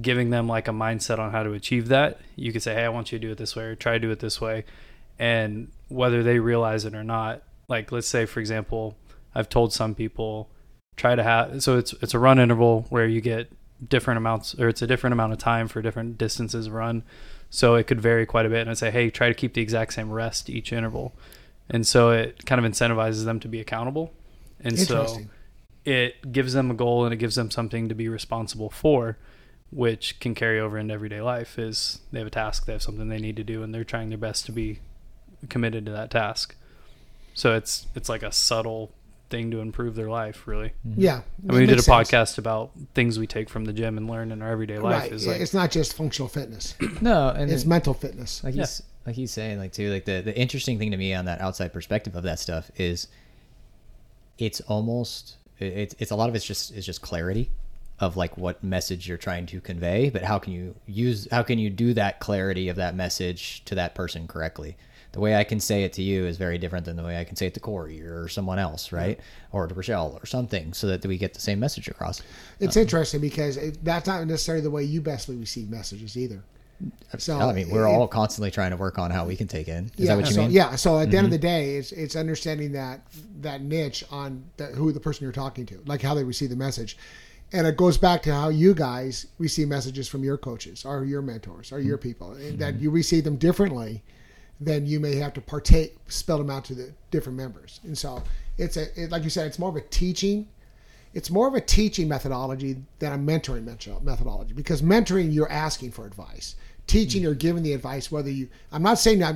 giving 0.00 0.30
them 0.30 0.46
like 0.46 0.68
a 0.68 0.72
mindset 0.72 1.18
on 1.18 1.32
how 1.32 1.42
to 1.42 1.52
achieve 1.52 1.88
that, 1.88 2.20
you 2.36 2.52
could 2.52 2.62
say, 2.62 2.74
hey, 2.74 2.84
I 2.84 2.88
want 2.88 3.12
you 3.12 3.18
to 3.18 3.26
do 3.26 3.32
it 3.32 3.38
this 3.38 3.56
way 3.56 3.64
or 3.64 3.74
try 3.74 3.94
to 3.94 3.98
do 3.98 4.10
it 4.10 4.20
this 4.20 4.40
way. 4.40 4.64
And 5.18 5.70
whether 5.88 6.22
they 6.22 6.38
realize 6.38 6.84
it 6.84 6.94
or 6.94 7.04
not, 7.04 7.42
like 7.68 7.90
let's 7.90 8.06
say, 8.06 8.24
for 8.24 8.40
example, 8.40 8.96
I've 9.34 9.48
told 9.48 9.72
some 9.72 9.94
people, 9.94 10.48
try 10.96 11.14
to 11.14 11.22
have 11.22 11.62
so 11.62 11.78
it's 11.78 11.92
it's 12.02 12.12
a 12.12 12.18
run 12.18 12.40
interval 12.40 12.84
where 12.90 13.06
you 13.06 13.20
get 13.20 13.48
different 13.88 14.18
amounts 14.18 14.58
or 14.58 14.68
it's 14.68 14.82
a 14.82 14.86
different 14.86 15.12
amount 15.12 15.32
of 15.32 15.38
time 15.38 15.68
for 15.68 15.80
different 15.80 16.18
distances 16.18 16.68
run. 16.68 17.04
So 17.50 17.76
it 17.76 17.86
could 17.86 18.00
vary 18.00 18.26
quite 18.26 18.44
a 18.44 18.48
bit. 18.48 18.62
And 18.62 18.70
I 18.70 18.74
say, 18.74 18.90
hey, 18.90 19.08
try 19.08 19.28
to 19.28 19.34
keep 19.34 19.54
the 19.54 19.62
exact 19.62 19.94
same 19.94 20.10
rest 20.10 20.50
each 20.50 20.72
interval. 20.72 21.14
And 21.70 21.86
so 21.86 22.10
it 22.10 22.44
kind 22.44 22.64
of 22.64 22.70
incentivizes 22.70 23.24
them 23.24 23.40
to 23.40 23.48
be 23.48 23.60
accountable. 23.60 24.12
And 24.60 24.78
so 24.78 25.18
it 25.84 26.32
gives 26.32 26.52
them 26.52 26.70
a 26.70 26.74
goal 26.74 27.04
and 27.04 27.12
it 27.14 27.18
gives 27.18 27.34
them 27.36 27.50
something 27.50 27.88
to 27.88 27.94
be 27.94 28.08
responsible 28.08 28.70
for, 28.70 29.16
which 29.70 30.18
can 30.20 30.34
carry 30.34 30.58
over 30.60 30.78
into 30.78 30.92
everyday 30.94 31.20
life. 31.20 31.58
Is 31.58 32.00
they 32.12 32.18
have 32.18 32.28
a 32.28 32.30
task, 32.30 32.66
they 32.66 32.72
have 32.72 32.82
something 32.82 33.08
they 33.08 33.18
need 33.18 33.36
to 33.36 33.44
do, 33.44 33.62
and 33.62 33.74
they're 33.74 33.84
trying 33.84 34.08
their 34.08 34.18
best 34.18 34.46
to 34.46 34.52
be 34.52 34.80
committed 35.48 35.86
to 35.86 35.92
that 35.92 36.10
task. 36.10 36.54
So 37.34 37.54
it's 37.54 37.86
it's 37.94 38.08
like 38.08 38.22
a 38.22 38.32
subtle 38.32 38.92
thing 39.30 39.50
to 39.50 39.60
improve 39.60 39.94
their 39.94 40.08
life, 40.08 40.46
really. 40.48 40.72
Mm-hmm. 40.86 41.00
Yeah. 41.00 41.20
And 41.46 41.52
we 41.52 41.66
did 41.66 41.78
a 41.78 41.82
sense. 41.82 42.10
podcast 42.10 42.38
about 42.38 42.70
things 42.94 43.18
we 43.18 43.26
take 43.26 43.48
from 43.50 43.66
the 43.66 43.72
gym 43.74 43.96
and 43.98 44.08
learn 44.08 44.32
in 44.32 44.40
our 44.42 44.50
everyday 44.50 44.78
life. 44.78 45.02
Right. 45.02 45.12
Is 45.12 45.26
like 45.26 45.40
it's 45.40 45.54
not 45.54 45.70
just 45.70 45.94
functional 45.94 46.28
fitness. 46.28 46.74
No, 47.00 47.28
and 47.28 47.50
It's 47.50 47.62
then- 47.62 47.68
mental 47.68 47.94
fitness. 47.94 48.42
like 48.42 48.54
he's 48.54 48.82
like 49.06 49.14
he's 49.14 49.30
saying 49.30 49.58
like 49.58 49.72
too 49.72 49.90
like 49.92 50.04
the 50.04 50.20
the 50.22 50.36
interesting 50.36 50.78
thing 50.78 50.90
to 50.90 50.96
me 50.96 51.14
on 51.14 51.26
that 51.26 51.40
outside 51.40 51.72
perspective 51.72 52.14
of 52.16 52.24
that 52.24 52.38
stuff 52.38 52.70
is 52.76 53.06
it's 54.38 54.60
almost 54.62 55.36
it's 55.58 55.94
it's 55.98 56.10
a 56.10 56.16
lot 56.16 56.28
of 56.28 56.34
it's 56.34 56.44
just 56.44 56.74
it's 56.74 56.86
just 56.86 57.02
clarity 57.02 57.50
of 58.00 58.16
like 58.16 58.36
what 58.38 58.62
message 58.62 59.08
you're 59.08 59.18
trying 59.18 59.44
to 59.44 59.60
convey 59.60 60.08
but 60.08 60.22
how 60.22 60.38
can 60.38 60.52
you 60.52 60.74
use 60.86 61.26
how 61.30 61.42
can 61.42 61.58
you 61.58 61.68
do 61.68 61.92
that 61.92 62.20
clarity 62.20 62.68
of 62.68 62.76
that 62.76 62.94
message 62.94 63.64
to 63.64 63.74
that 63.74 63.94
person 63.94 64.26
correctly 64.28 64.76
the 65.12 65.20
way 65.20 65.34
I 65.34 65.44
can 65.44 65.58
say 65.58 65.84
it 65.84 65.94
to 65.94 66.02
you 66.02 66.26
is 66.26 66.36
very 66.36 66.58
different 66.58 66.84
than 66.84 66.96
the 66.96 67.02
way 67.02 67.18
I 67.18 67.24
can 67.24 67.34
say 67.34 67.46
it 67.46 67.54
to 67.54 67.60
Corey 67.60 68.02
or 68.02 68.28
someone 68.28 68.58
else, 68.58 68.92
right? 68.92 69.18
Or 69.52 69.66
to 69.66 69.74
Rochelle 69.74 70.18
or 70.20 70.26
something, 70.26 70.74
so 70.74 70.86
that 70.88 71.04
we 71.06 71.16
get 71.16 71.34
the 71.34 71.40
same 71.40 71.58
message 71.58 71.88
across. 71.88 72.22
It's 72.60 72.76
uh, 72.76 72.80
interesting 72.80 73.20
because 73.20 73.56
it, 73.56 73.82
that's 73.82 74.06
not 74.06 74.26
necessarily 74.26 74.62
the 74.62 74.70
way 74.70 74.84
you 74.84 75.00
best 75.00 75.28
receive 75.28 75.70
messages 75.70 76.16
either. 76.16 76.42
So 77.18 77.38
I 77.40 77.52
mean, 77.52 77.70
we're 77.70 77.86
it- 77.86 77.90
all 77.90 78.06
constantly 78.06 78.50
trying 78.50 78.70
to 78.70 78.76
work 78.76 78.98
on 78.98 79.10
how 79.10 79.24
we 79.26 79.36
can 79.36 79.48
take 79.48 79.68
in. 79.68 79.86
Is 79.86 79.92
yeah, 79.96 80.06
that 80.06 80.16
what 80.16 80.28
you 80.28 80.34
so, 80.34 80.40
mean? 80.42 80.48
Mm-hmm. 80.50 80.56
Yeah. 80.56 80.76
So 80.76 80.98
at 80.98 81.10
the 81.10 81.16
end 81.16 81.24
of 81.24 81.30
the 81.30 81.38
day, 81.38 81.76
it's 81.76 81.92
it's 81.92 82.16
understanding 82.16 82.72
that 82.72 83.00
that 83.40 83.62
niche 83.62 84.04
on 84.10 84.44
the, 84.56 84.66
who 84.66 84.92
the 84.92 85.00
person 85.00 85.24
you're 85.24 85.32
talking 85.32 85.66
to, 85.66 85.82
like 85.86 86.02
how 86.02 86.14
they 86.14 86.24
receive 86.24 86.50
the 86.50 86.56
message, 86.56 86.96
and 87.52 87.66
it 87.66 87.76
goes 87.76 87.98
back 87.98 88.22
to 88.22 88.34
how 88.34 88.48
you 88.50 88.74
guys 88.74 89.26
receive 89.38 89.68
messages 89.68 90.08
from 90.08 90.22
your 90.22 90.36
coaches 90.38 90.84
or 90.84 91.04
your 91.04 91.22
mentors 91.22 91.72
or 91.72 91.80
your 91.80 91.98
Mm-hmm. 91.98 92.08
people, 92.08 92.32
and 92.32 92.58
that 92.58 92.78
you 92.80 92.90
receive 92.90 93.24
them 93.24 93.36
differently 93.36 94.02
than 94.60 94.86
you 94.86 94.98
may 95.00 95.14
have 95.16 95.32
to 95.32 95.40
partake, 95.40 95.96
spell 96.08 96.36
them 96.38 96.50
out 96.50 96.64
to 96.64 96.74
the 96.74 96.92
different 97.10 97.38
members. 97.38 97.80
And 97.84 97.96
so 97.96 98.22
it's 98.58 98.76
a 98.76 99.02
it, 99.02 99.10
like 99.10 99.24
you 99.24 99.30
said, 99.30 99.46
it's 99.46 99.58
more 99.58 99.70
of 99.70 99.76
a 99.76 99.80
teaching. 99.80 100.48
It's 101.14 101.30
more 101.30 101.48
of 101.48 101.54
a 101.54 101.60
teaching 101.60 102.08
methodology 102.08 102.76
than 102.98 103.12
a 103.12 103.18
mentoring 103.18 103.64
methodology 104.02 104.52
because 104.52 104.82
mentoring 104.82 105.32
you're 105.32 105.50
asking 105.50 105.92
for 105.92 106.06
advice. 106.06 106.54
Teaching 106.86 107.22
you're 107.22 107.34
giving 107.34 107.62
the 107.62 107.72
advice 107.72 108.10
whether 108.10 108.30
you. 108.30 108.48
I'm 108.72 108.82
not 108.82 108.98
saying 108.98 109.18
that 109.20 109.34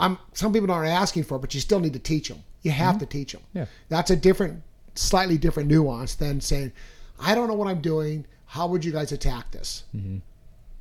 I'm. 0.00 0.18
Some 0.32 0.52
people 0.52 0.70
aren't 0.70 0.88
asking 0.90 1.24
for, 1.24 1.36
it, 1.36 1.40
but 1.40 1.54
you 1.54 1.60
still 1.60 1.80
need 1.80 1.92
to 1.92 1.98
teach 1.98 2.28
them. 2.28 2.42
You 2.62 2.70
have 2.72 2.96
mm-hmm. 2.96 3.00
to 3.00 3.06
teach 3.06 3.32
them. 3.32 3.42
Yeah. 3.54 3.66
That's 3.88 4.10
a 4.10 4.16
different, 4.16 4.62
slightly 4.94 5.38
different 5.38 5.68
nuance 5.68 6.14
than 6.16 6.40
saying, 6.40 6.72
I 7.20 7.34
don't 7.34 7.48
know 7.48 7.54
what 7.54 7.68
I'm 7.68 7.80
doing. 7.80 8.26
How 8.46 8.66
would 8.66 8.84
you 8.84 8.92
guys 8.92 9.12
attack 9.12 9.50
this? 9.50 9.84
Mm-hmm. 9.94 10.18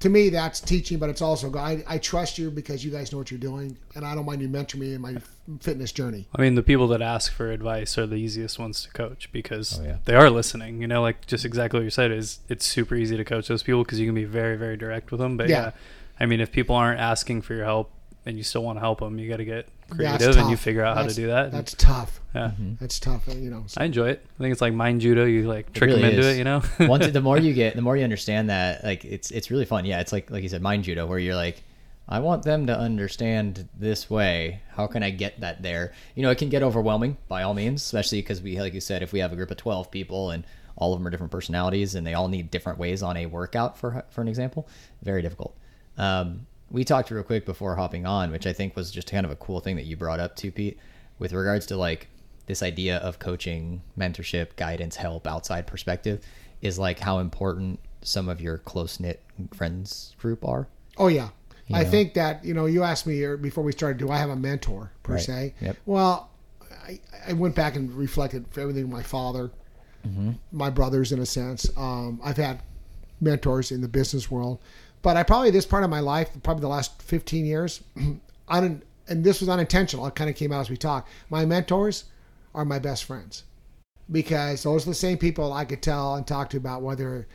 To 0.01 0.09
me, 0.09 0.29
that's 0.29 0.59
teaching, 0.59 0.99
but 0.99 1.09
it's 1.09 1.23
also 1.23 1.51
I, 1.55 1.83
I 1.87 1.97
trust 1.97 2.37
you 2.37 2.51
because 2.51 2.85
you 2.85 2.91
guys 2.91 3.11
know 3.11 3.17
what 3.17 3.31
you're 3.31 3.39
doing, 3.39 3.75
and 3.95 4.05
I 4.05 4.13
don't 4.13 4.25
mind 4.25 4.41
you 4.43 4.47
mentor 4.47 4.77
me 4.77 4.93
in 4.93 5.01
my 5.01 5.15
fitness 5.59 5.91
journey. 5.91 6.27
I 6.35 6.41
mean, 6.41 6.53
the 6.53 6.61
people 6.61 6.87
that 6.89 7.01
ask 7.01 7.31
for 7.31 7.49
advice 7.51 7.97
are 7.97 8.05
the 8.05 8.15
easiest 8.15 8.59
ones 8.59 8.83
to 8.83 8.91
coach 8.91 9.27
because 9.31 9.79
Oh, 9.79 9.83
yeah. 9.83 9.97
they 10.05 10.13
are 10.15 10.29
listening. 10.29 10.81
You 10.81 10.87
know, 10.87 11.01
like 11.01 11.25
just 11.25 11.45
exactly 11.45 11.79
what 11.79 11.83
you 11.83 11.89
said 11.89 12.11
is 12.11 12.39
it's 12.47 12.63
super 12.65 12.93
easy 12.95 13.17
to 13.17 13.25
coach 13.25 13.47
those 13.47 13.63
people 13.63 13.83
because 13.83 13.99
you 13.99 14.05
can 14.05 14.13
be 14.13 14.25
very, 14.25 14.55
very 14.55 14.77
direct 14.77 15.09
with 15.09 15.19
them. 15.19 15.35
But 15.35 15.49
Yeah. 15.49 15.61
yeah. 15.61 15.71
I 16.19 16.25
mean, 16.27 16.41
if 16.41 16.51
people 16.51 16.75
aren't 16.75 16.99
asking 16.99 17.41
for 17.41 17.55
your 17.55 17.65
help 17.65 17.91
and 18.25 18.37
you 18.37 18.43
still 18.43 18.63
want 18.63 18.77
to 18.77 18.81
help 18.81 18.99
them, 18.99 19.17
you 19.17 19.27
got 19.29 19.37
to 19.37 19.45
get 19.45 19.67
That's 19.89 20.23
creative 20.23 20.37
and 20.41 20.49
you 20.49 20.57
figure 20.57 20.83
out 20.83 20.97
how 20.97 21.03
to 21.03 21.13
do 21.13 21.27
that. 21.27 21.51
That's 21.51 21.73
tough. 21.75 22.19
yeah, 22.35 22.51
That's 22.79 22.99
tough. 22.99 23.27
You 23.27 23.49
know. 23.49 23.63
so- 23.67 23.81
I 23.81 23.85
enjoy 23.85 24.09
it. 24.09 24.25
I 24.37 24.43
think 24.43 24.51
it's 24.51 24.61
like 24.61 24.73
mind 24.73 25.01
judo. 25.01 25.25
You 25.25 25.47
like 25.47 25.73
trick 25.73 25.89
really 25.89 26.01
them 26.01 26.09
into 26.11 26.21
is. 26.21 26.35
it. 26.35 26.37
You 26.37 26.43
know, 26.43 26.61
Once 26.81 27.07
the 27.07 27.21
more 27.21 27.37
you 27.37 27.53
get, 27.61 27.75
the 27.75 27.81
more 27.81 27.95
you 27.97 28.03
understand 28.03 28.49
that, 28.49 28.83
like 28.83 29.05
it's 29.05 29.31
it's 29.31 29.49
really 29.51 29.65
fun. 29.65 29.85
Yeah, 29.85 29.99
it's 30.01 30.11
like 30.11 30.29
like 30.29 30.43
you 30.43 30.49
said, 30.49 30.61
mind 30.61 30.83
judo, 30.83 31.05
where 31.05 31.19
you're 31.19 31.35
like, 31.35 31.63
I 32.09 32.19
want 32.19 32.43
them 32.43 32.67
to 32.67 32.77
understand 32.77 33.67
this 33.77 34.09
way. 34.09 34.61
How 34.71 34.87
can 34.87 35.03
I 35.03 35.09
get 35.09 35.39
that 35.41 35.61
there? 35.61 35.93
You 36.15 36.23
know, 36.23 36.29
it 36.31 36.37
can 36.37 36.49
get 36.49 36.63
overwhelming 36.63 37.17
by 37.27 37.43
all 37.43 37.53
means, 37.53 37.81
especially 37.83 38.19
because 38.21 38.41
we, 38.41 38.59
like 38.59 38.73
you 38.73 38.81
said, 38.81 39.03
if 39.03 39.11
we 39.13 39.19
have 39.19 39.31
a 39.33 39.35
group 39.35 39.51
of 39.51 39.57
twelve 39.57 39.89
people 39.91 40.31
and 40.31 40.43
all 40.75 40.93
of 40.93 40.99
them 40.99 41.07
are 41.07 41.09
different 41.09 41.31
personalities 41.31 41.95
and 41.95 42.05
they 42.05 42.13
all 42.13 42.27
need 42.27 42.51
different 42.51 42.77
ways 42.77 43.01
on 43.01 43.17
a 43.17 43.25
workout, 43.25 43.77
for 43.77 44.05
for 44.09 44.21
an 44.21 44.27
example, 44.27 44.67
very 45.01 45.21
difficult. 45.21 45.55
Um, 45.97 46.45
we 46.71 46.83
talked 46.83 47.09
real 47.11 47.23
quick 47.23 47.45
before 47.45 47.75
hopping 47.75 48.05
on, 48.05 48.31
which 48.31 48.45
I 48.47 48.53
think 48.53 48.75
was 48.75 48.91
just 48.91 49.09
kind 49.09 49.25
of 49.25 49.31
a 49.31 49.35
cool 49.35 49.59
thing 49.59 49.75
that 49.77 49.85
you 49.85 49.95
brought 49.97 50.19
up 50.19 50.35
too, 50.35 50.51
Pete, 50.51 50.77
with 51.19 51.33
regards 51.33 51.65
to 51.67 51.77
like 51.77 52.07
this 52.45 52.61
idea 52.63 52.97
of 52.97 53.19
coaching, 53.19 53.81
mentorship, 53.97 54.55
guidance, 54.55 54.95
help, 54.95 55.27
outside 55.27 55.67
perspective, 55.67 56.21
is 56.61 56.77
like 56.79 56.99
how 56.99 57.19
important 57.19 57.79
some 58.01 58.29
of 58.29 58.39
your 58.41 58.57
close 58.59 58.99
knit 58.99 59.21
friends 59.53 60.15
group 60.19 60.45
are. 60.45 60.67
Oh 60.97 61.07
yeah. 61.07 61.29
I 61.73 61.83
know? 61.83 61.89
think 61.89 62.13
that 62.13 62.45
you 62.45 62.53
know 62.53 62.65
you 62.65 62.83
asked 62.83 63.05
me 63.05 63.35
before 63.35 63.63
we 63.63 63.73
started. 63.73 63.97
Do 63.97 64.09
I 64.09 64.17
have 64.17 64.29
a 64.29 64.35
mentor 64.37 64.91
per 65.03 65.13
Right. 65.15 65.21
se? 65.21 65.53
Yep. 65.61 65.77
Well, 65.85 66.29
I, 66.85 66.99
I 67.27 67.33
went 67.33 67.55
back 67.55 67.75
and 67.75 67.91
reflected 67.93 68.45
for 68.51 68.61
everything. 68.61 68.89
My 68.89 69.03
father, 69.03 69.51
my 70.53 70.69
brothers, 70.69 71.11
in 71.11 71.19
a 71.19 71.25
sense. 71.25 71.69
Um, 71.75 72.21
I've 72.23 72.37
had 72.37 72.61
mentors 73.19 73.71
in 73.71 73.81
the 73.81 73.87
business 73.89 74.31
world, 74.31 74.59
but 75.07 75.15
I 75.15 75.23
probably 75.23 75.51
this 75.51 75.65
part 75.65 75.85
of 75.85 75.89
my 75.89 76.01
life, 76.01 76.31
probably 76.43 76.59
the 76.59 76.67
last 76.67 77.01
fifteen 77.01 77.45
years, 77.45 77.81
I 78.49 78.59
didn't. 78.59 78.83
And 79.07 79.23
this 79.23 79.39
was 79.39 79.47
unintentional. 79.47 80.05
It 80.05 80.15
kind 80.15 80.29
of 80.29 80.35
came 80.35 80.51
out 80.51 80.59
as 80.59 80.69
we 80.69 80.75
talked. 80.75 81.07
My 81.29 81.45
mentors 81.45 82.03
are 82.53 82.65
my 82.65 82.77
best 82.77 83.05
friends 83.05 83.45
because 84.11 84.63
those 84.63 84.85
are 84.85 84.89
the 84.89 84.93
same 84.93 85.17
people 85.17 85.53
I 85.53 85.63
could 85.63 85.81
tell 85.81 86.15
and 86.15 86.27
talk 86.27 86.49
to 86.49 86.57
about 86.57 86.81
whether 86.81 87.25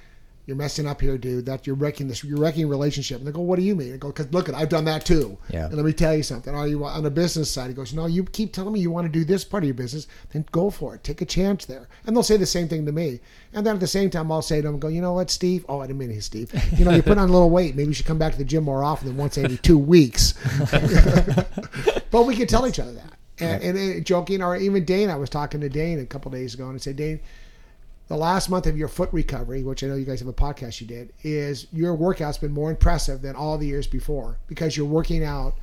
you're 0.45 0.57
messing 0.57 0.89
up 0.89 1.01
here, 1.01 1.17
dude. 1.17 1.47
That 1.47 1.67
you're 1.67 1.77
wrecking 1.77 2.09
this. 2.09 2.25
You're 2.25 2.39
wrecking 2.39 2.69
relationship. 2.69 3.19
And 3.19 3.27
they 3.27 3.33
go, 3.33 3.41
"What 3.41 3.59
do 3.59 3.65
you 3.65 3.77
mean?" 3.77 3.95
I 3.95 3.97
go, 3.97 4.11
"Cause 4.11 4.27
look, 4.33 4.53
I've 4.53 4.69
done 4.69 4.85
that 4.87 5.05
too." 5.05 5.39
Yeah. 5.51 5.67
And 5.67 5.75
let 5.75 5.85
me 5.85 5.93
tell 5.93 6.17
you 6.17 6.25
something. 6.25 6.53
Are 6.53 6.67
you 6.67 6.85
on 6.85 7.05
the 7.05 7.11
business 7.11 7.51
side? 7.51 7.69
He 7.69 7.75
goes, 7.75 7.95
"No, 7.95 8.07
you 8.07 8.25
keep 8.25 8.53
telling 8.53 8.73
me 8.73 8.81
you 8.81 8.91
want 8.91 9.07
to 9.07 9.13
do 9.13 9.25
this 9.25 9.45
part 9.45 9.63
of 9.63 9.69
your 9.69 9.75
business, 9.75 10.09
then 10.33 10.45
go 10.51 10.71
for 10.71 10.97
it. 10.97 11.05
Take 11.05 11.21
a 11.21 11.25
chance 11.25 11.65
there." 11.65 11.89
And 12.05 12.17
they'll 12.17 12.25
say 12.25 12.37
the 12.37 12.47
same 12.47 12.67
thing 12.69 12.87
to 12.87 12.93
me. 12.93 13.21
And 13.53 13.65
then 13.65 13.75
at 13.75 13.81
the 13.81 13.87
same 13.87 14.11
time, 14.11 14.33
I'll 14.33 14.43
say 14.43 14.61
to 14.61 14.67
them, 14.67 14.81
"Go, 14.81 14.89
you 14.89 15.01
know 15.01 15.13
what, 15.13 15.31
Steve? 15.31 15.65
Oh, 15.69 15.81
I 15.81 15.87
didn't 15.87 16.01
mean 16.01 16.11
it, 16.11 16.23
Steve. 16.23 16.53
You 16.77 16.85
know, 16.85 16.91
you 16.91 17.03
put 17.03 17.19
on 17.19 17.29
a 17.29 17.33
little 17.33 17.51
weight. 17.51 17.77
Maybe 17.77 17.89
you 17.89 17.95
should 17.95 18.07
come 18.07 18.19
back 18.19 18.33
to 18.33 18.39
the 18.39 18.45
gym 18.45 18.65
more 18.65 18.83
often 18.83 19.09
than 19.09 19.17
once 19.17 19.39
every 19.39 19.59
two 19.59 19.79
weeks." 19.79 20.35
but 22.11 22.23
we 22.25 22.35
can 22.35 22.49
tell 22.49 22.67
each 22.67 22.81
other 22.81 22.93
that. 22.93 23.13
And, 23.39 23.63
and, 23.63 24.01
uh, 24.01 24.01
joking, 24.05 24.43
or 24.43 24.57
even 24.57 24.85
Dane, 24.85 25.11
I 25.11 25.17
was 25.17 25.31
talking 25.31 25.61
to 25.61 25.69
Dane 25.69 25.99
a 26.01 26.07
couple 26.07 26.31
days 26.31 26.55
ago, 26.55 26.67
and 26.67 26.75
I 26.75 26.79
said, 26.79 26.97
Dane, 26.97 27.21
the 28.13 28.19
last 28.19 28.51
month 28.51 28.67
of 28.67 28.77
your 28.77 28.89
foot 28.89 29.09
recovery, 29.11 29.63
which 29.63 29.83
I 29.83 29.87
know 29.87 29.95
you 29.95 30.05
guys 30.05 30.19
have 30.19 30.29
a 30.29 30.35
podcast 30.35 30.83
you 30.83 30.87
did, 30.87 31.15
is 31.23 31.67
your 31.73 31.95
workout's 31.95 32.37
been 32.37 32.53
more 32.53 32.71
impressive 32.71 33.23
than 33.23 33.35
all 33.35 33.57
the 33.57 33.67
years 33.67 33.87
before 33.87 34.39
because 34.49 34.77
you're 34.77 34.85
working 34.85 35.25
out 35.25 35.55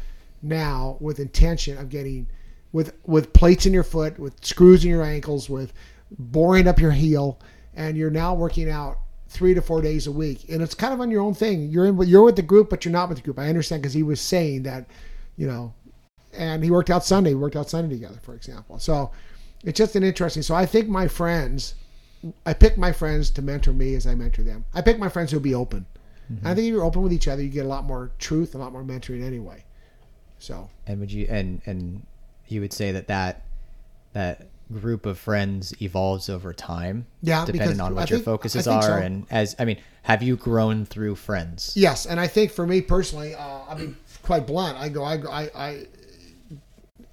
now 0.41 0.97
with 0.99 1.19
intention 1.19 1.77
of 1.77 1.89
getting 1.89 2.25
with 2.71 2.95
with 3.05 3.33
plates 3.33 3.67
in 3.67 3.73
your 3.73 3.83
foot, 3.83 4.17
with 4.17 4.43
screws 4.43 4.83
in 4.83 4.89
your 4.89 5.03
ankles, 5.03 5.47
with 5.47 5.73
boring 6.17 6.67
up 6.67 6.79
your 6.79 6.89
heel, 6.89 7.39
and 7.75 7.95
you're 7.95 8.09
now 8.09 8.33
working 8.33 8.67
out 8.67 8.97
three 9.27 9.53
to 9.53 9.61
four 9.61 9.83
days 9.83 10.07
a 10.07 10.11
week, 10.11 10.49
and 10.49 10.63
it's 10.63 10.73
kind 10.73 10.91
of 10.91 11.01
on 11.01 11.11
your 11.11 11.21
own 11.21 11.35
thing. 11.35 11.69
You're 11.69 11.85
in, 11.85 12.01
you're 12.01 12.23
with 12.23 12.35
the 12.35 12.41
group, 12.41 12.71
but 12.71 12.83
you're 12.83 12.91
not 12.91 13.09
with 13.09 13.19
the 13.19 13.23
group. 13.23 13.37
I 13.37 13.47
understand 13.47 13.83
because 13.83 13.93
he 13.93 14.01
was 14.01 14.19
saying 14.19 14.63
that, 14.63 14.87
you 15.37 15.45
know, 15.45 15.71
and 16.33 16.63
he 16.63 16.71
worked 16.71 16.89
out 16.89 17.05
Sunday. 17.05 17.35
We 17.35 17.41
worked 17.41 17.55
out 17.55 17.69
Sunday 17.69 17.93
together, 17.93 18.17
for 18.23 18.33
example. 18.33 18.79
So 18.79 19.11
it's 19.63 19.77
just 19.77 19.95
an 19.95 20.01
interesting. 20.01 20.41
So 20.41 20.55
I 20.55 20.65
think 20.65 20.89
my 20.89 21.07
friends, 21.07 21.75
I 22.45 22.53
pick 22.53 22.77
my 22.77 22.91
friends 22.91 23.29
to 23.31 23.41
mentor 23.41 23.71
me 23.73 23.95
as 23.95 24.05
I 24.05 24.15
mentor 24.15 24.43
them. 24.43 24.65
I 24.73 24.81
pick 24.81 24.99
my 24.99 25.09
friends 25.09 25.31
who'll 25.31 25.39
be 25.39 25.55
open. 25.55 25.85
And 26.27 26.47
I 26.47 26.53
think 26.53 26.67
if 26.67 26.71
you're 26.73 26.83
open 26.83 27.01
with 27.01 27.11
each 27.13 27.27
other, 27.27 27.41
you 27.41 27.49
get 27.49 27.65
a 27.65 27.67
lot 27.69 27.85
more 27.85 28.11
truth, 28.19 28.53
a 28.53 28.57
lot 28.59 28.71
more 28.71 28.83
mentoring 28.83 29.23
anyway. 29.23 29.63
So 30.37 30.69
And 30.85 30.99
would 30.99 31.11
you 31.11 31.25
and 31.29 31.61
and 31.65 32.05
you 32.47 32.61
would 32.61 32.71
say 32.73 32.91
that 32.91 33.07
that 33.07 33.41
that 34.13 34.47
group 34.71 35.07
of 35.07 35.17
friends 35.17 35.73
evolves 35.81 36.29
over 36.29 36.53
time, 36.53 37.07
Yeah, 37.23 37.45
depending 37.45 37.79
on 37.81 37.95
what 37.95 38.09
your 38.11 38.17
think- 38.19 38.25
focuses 38.25 38.67
are, 38.67 38.81
so. 38.83 38.93
and 38.97 39.25
as 39.31 39.55
I 39.57 39.65
mean, 39.65 39.77
have 40.03 40.21
you 40.21 40.35
grown 40.35 40.85
through 40.85 41.15
friends? 41.15 41.73
yes, 41.75 42.05
and 42.05 42.19
I 42.19 42.27
think 42.27 42.51
for 42.51 42.67
me 42.67 42.81
personally, 42.81 43.33
uh, 43.33 43.61
I 43.67 43.73
mean, 43.75 43.97
quite 44.21 44.45
blunt. 44.45 44.77
I 44.77 44.89
go, 44.89 45.03
I, 45.03 45.15
I, 45.15 45.49
I 45.55 45.85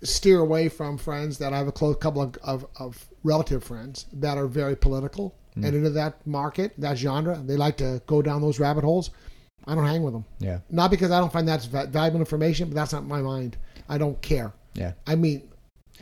steer 0.06 0.40
away 0.40 0.68
from 0.68 0.96
friends 0.98 1.38
that 1.38 1.52
I 1.52 1.58
have 1.58 1.68
a 1.68 1.72
close 1.72 1.96
couple 1.96 2.22
of, 2.22 2.36
of, 2.42 2.66
of 2.78 3.06
relative 3.24 3.62
friends 3.64 4.06
that 4.14 4.38
are 4.38 4.46
very 4.46 4.76
political 4.76 5.34
and 5.56 5.64
into 5.74 5.88
that 5.90 6.26
market, 6.26 6.72
that 6.78 6.98
genre. 6.98 7.40
They 7.42 7.56
like 7.56 7.78
to 7.78 8.02
go 8.06 8.20
down 8.20 8.42
those 8.42 8.60
rabbit 8.60 8.84
holes. 8.84 9.10
I 9.66 9.74
don't 9.74 9.86
hang 9.86 10.02
with 10.02 10.12
them. 10.12 10.24
Yeah, 10.38 10.58
Not 10.70 10.90
because 10.90 11.10
I 11.10 11.18
don't 11.18 11.32
find 11.32 11.48
that's 11.48 11.64
valuable 11.64 12.20
information, 12.20 12.68
but 12.68 12.74
that's 12.74 12.92
not 12.92 13.04
my 13.06 13.22
mind. 13.22 13.56
I 13.88 13.96
don't 13.98 14.20
care. 14.20 14.52
yeah, 14.74 14.92
I 15.06 15.14
mean, 15.16 15.48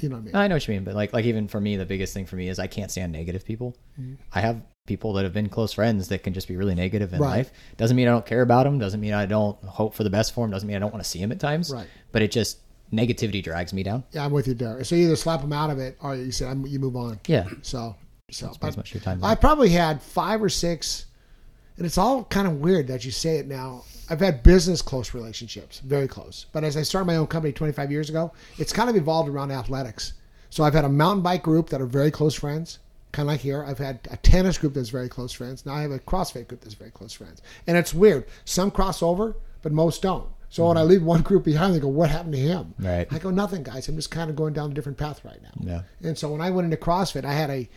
You 0.00 0.08
know 0.08 0.16
what 0.16 0.22
I 0.22 0.24
mean? 0.24 0.34
I 0.34 0.48
know 0.48 0.56
what 0.56 0.66
you 0.66 0.74
mean, 0.74 0.82
but 0.84 0.94
like 0.94 1.12
like 1.12 1.24
even 1.24 1.46
for 1.46 1.60
me, 1.60 1.76
the 1.76 1.86
biggest 1.86 2.12
thing 2.12 2.26
for 2.26 2.34
me 2.36 2.48
is 2.48 2.58
I 2.58 2.66
can't 2.66 2.90
stand 2.90 3.12
negative 3.12 3.44
people. 3.44 3.76
Mm-hmm. 3.98 4.14
I 4.32 4.40
have 4.40 4.60
people 4.86 5.12
that 5.14 5.22
have 5.24 5.32
been 5.32 5.48
close 5.48 5.72
friends 5.72 6.08
that 6.08 6.22
can 6.24 6.34
just 6.34 6.48
be 6.48 6.56
really 6.56 6.74
negative 6.74 7.14
in 7.14 7.20
Right. 7.20 7.36
life. 7.36 7.52
Doesn't 7.76 7.96
mean 7.96 8.08
I 8.08 8.10
don't 8.10 8.26
care 8.26 8.42
about 8.42 8.64
them. 8.64 8.78
Doesn't 8.80 9.00
mean 9.00 9.14
I 9.14 9.24
don't 9.24 9.56
hope 9.64 9.94
for 9.94 10.02
the 10.02 10.10
best 10.10 10.34
for 10.34 10.44
them. 10.44 10.50
Doesn't 10.50 10.66
mean 10.66 10.76
I 10.76 10.80
don't 10.80 10.92
want 10.92 11.02
to 11.04 11.08
see 11.08 11.20
them 11.20 11.30
at 11.32 11.38
times. 11.40 11.72
Right. 11.72 11.86
But 12.12 12.22
it 12.22 12.32
just 12.32 12.58
negativity 12.96 13.42
drags 13.42 13.72
me 13.72 13.82
down. 13.82 14.04
yeah, 14.12 14.24
I'm 14.24 14.32
with 14.32 14.48
you, 14.48 14.54
Derek. 14.54 14.84
So 14.86 14.94
you 14.94 15.06
either 15.06 15.16
slap 15.16 15.40
them 15.40 15.52
out 15.52 15.70
of 15.70 15.78
it, 15.78 15.96
or 16.00 16.14
you 16.14 16.32
say 16.32 16.46
I'm, 16.46 16.66
you 16.66 16.78
move 16.78 16.96
on. 16.96 17.20
Yeah. 17.26 17.48
So, 17.62 17.96
so 18.30 18.52
as 18.62 18.76
much 18.76 18.94
your 18.94 19.02
time. 19.02 19.22
I 19.22 19.34
probably 19.34 19.68
had 19.70 20.02
five 20.02 20.42
or 20.42 20.48
six, 20.48 21.06
and 21.76 21.86
it's 21.86 21.98
all 21.98 22.24
kind 22.24 22.46
of 22.46 22.54
weird 22.60 22.86
that 22.88 23.04
you 23.04 23.10
say 23.10 23.38
it 23.38 23.46
now. 23.46 23.84
I've 24.10 24.20
had 24.20 24.42
business 24.42 24.82
close 24.82 25.14
relationships, 25.14 25.80
very 25.80 26.06
close. 26.06 26.46
But 26.52 26.62
as 26.62 26.76
I 26.76 26.82
started 26.82 27.06
my 27.06 27.16
own 27.16 27.26
company 27.26 27.52
25 27.52 27.90
years 27.90 28.10
ago, 28.10 28.32
it's 28.58 28.72
kind 28.72 28.90
of 28.90 28.96
evolved 28.96 29.28
around 29.28 29.50
athletics. 29.50 30.12
So 30.50 30.62
I've 30.62 30.74
had 30.74 30.84
a 30.84 30.88
mountain 30.88 31.22
bike 31.22 31.42
group 31.42 31.70
that 31.70 31.80
are 31.80 31.86
very 31.86 32.10
close 32.10 32.34
friends, 32.34 32.78
kind 33.12 33.26
of 33.26 33.32
like 33.32 33.40
here. 33.40 33.64
I've 33.64 33.78
had 33.78 34.00
a 34.10 34.16
tennis 34.18 34.58
group 34.58 34.74
that's 34.74 34.90
very 34.90 35.08
close 35.08 35.32
friends. 35.32 35.64
Now 35.64 35.72
I 35.72 35.82
have 35.82 35.90
a 35.90 35.98
CrossFit 35.98 36.48
group 36.48 36.60
that's 36.60 36.74
very 36.74 36.90
close 36.90 37.12
friends. 37.12 37.42
And 37.66 37.76
it's 37.76 37.94
weird. 37.94 38.26
Some 38.44 38.70
cross 38.70 39.02
over, 39.02 39.36
but 39.62 39.72
most 39.72 40.02
don't. 40.02 40.28
So 40.54 40.68
when 40.68 40.76
I 40.76 40.82
leave 40.82 41.02
one 41.02 41.22
group 41.22 41.42
behind, 41.42 41.74
they 41.74 41.80
go, 41.80 41.88
"What 41.88 42.10
happened 42.10 42.34
to 42.34 42.38
him?" 42.38 42.74
Right. 42.78 43.08
I 43.10 43.18
go, 43.18 43.30
"Nothing, 43.30 43.64
guys. 43.64 43.88
I'm 43.88 43.96
just 43.96 44.12
kind 44.12 44.30
of 44.30 44.36
going 44.36 44.52
down 44.52 44.70
a 44.70 44.74
different 44.74 44.96
path 44.96 45.24
right 45.24 45.42
now." 45.42 45.50
Yeah. 45.58 46.08
And 46.08 46.16
so 46.16 46.30
when 46.30 46.40
I 46.40 46.50
went 46.50 46.66
into 46.66 46.76
CrossFit, 46.76 47.24
I 47.24 47.32
had 47.32 47.50
a 47.50 47.68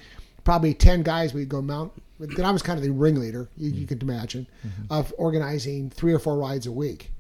probably 0.44 0.76
ten 0.76 1.02
guys. 1.02 1.34
We'd 1.34 1.50
go 1.50 1.60
mount. 1.60 1.92
Then 2.20 2.46
I 2.46 2.52
was 2.52 2.62
kind 2.62 2.78
of 2.78 2.84
the 2.84 2.92
ringleader, 2.92 3.50
you, 3.58 3.70
you 3.70 3.74
mm-hmm. 3.74 3.86
can 3.98 4.02
imagine, 4.02 4.48
mm-hmm. 4.64 4.94
of 4.94 5.12
organizing 5.18 5.90
three 5.90 6.14
or 6.14 6.20
four 6.20 6.38
rides 6.38 6.68
a 6.68 6.72
week. 6.72 7.12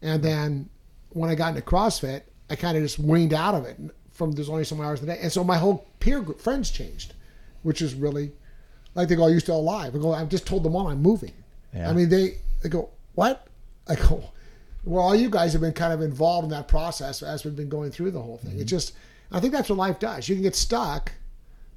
And 0.00 0.22
then 0.22 0.68
when 1.10 1.28
I 1.28 1.34
got 1.34 1.56
into 1.56 1.62
CrossFit, 1.62 2.22
I 2.48 2.54
kind 2.54 2.76
of 2.76 2.82
just 2.84 3.00
weaned 3.00 3.34
out 3.34 3.56
of 3.56 3.64
it 3.64 3.78
from 4.12 4.30
there's 4.30 4.48
only 4.48 4.62
so 4.62 4.76
many 4.76 4.86
hours 4.86 5.02
a 5.02 5.06
day, 5.06 5.18
and 5.20 5.32
so 5.32 5.42
my 5.42 5.58
whole 5.58 5.88
peer 5.98 6.20
group 6.20 6.40
friends 6.40 6.70
changed, 6.70 7.14
which 7.64 7.82
is 7.82 7.94
really 7.94 8.30
like 8.94 9.08
they 9.08 9.16
go, 9.16 9.24
"Are 9.24 9.30
you 9.30 9.40
still 9.40 9.58
alive?" 9.58 9.92
I 9.96 9.98
go, 9.98 10.12
"I've 10.12 10.28
just 10.28 10.46
told 10.46 10.62
them 10.62 10.76
all 10.76 10.86
I'm 10.86 11.02
moving." 11.02 11.32
Yeah. 11.74 11.90
I 11.90 11.92
mean, 11.92 12.08
they 12.08 12.38
they 12.62 12.68
go, 12.68 12.90
"What?" 13.16 13.48
I 13.88 13.96
go, 13.96 14.22
"Well, 14.84 15.02
all 15.02 15.14
you 15.14 15.30
guys 15.30 15.52
have 15.52 15.62
been 15.62 15.72
kind 15.72 15.92
of 15.92 16.00
involved 16.00 16.44
in 16.44 16.50
that 16.50 16.68
process 16.68 17.22
as 17.22 17.44
we've 17.44 17.56
been 17.56 17.68
going 17.68 17.90
through 17.90 18.12
the 18.12 18.22
whole 18.22 18.38
thing. 18.38 18.52
It 18.52 18.58
mm-hmm. 18.58 18.66
just, 18.66 18.94
I 19.30 19.40
think 19.40 19.52
that's 19.52 19.68
what 19.68 19.78
life 19.78 19.98
does. 19.98 20.28
You 20.28 20.34
can 20.34 20.42
get 20.42 20.56
stuck, 20.56 21.12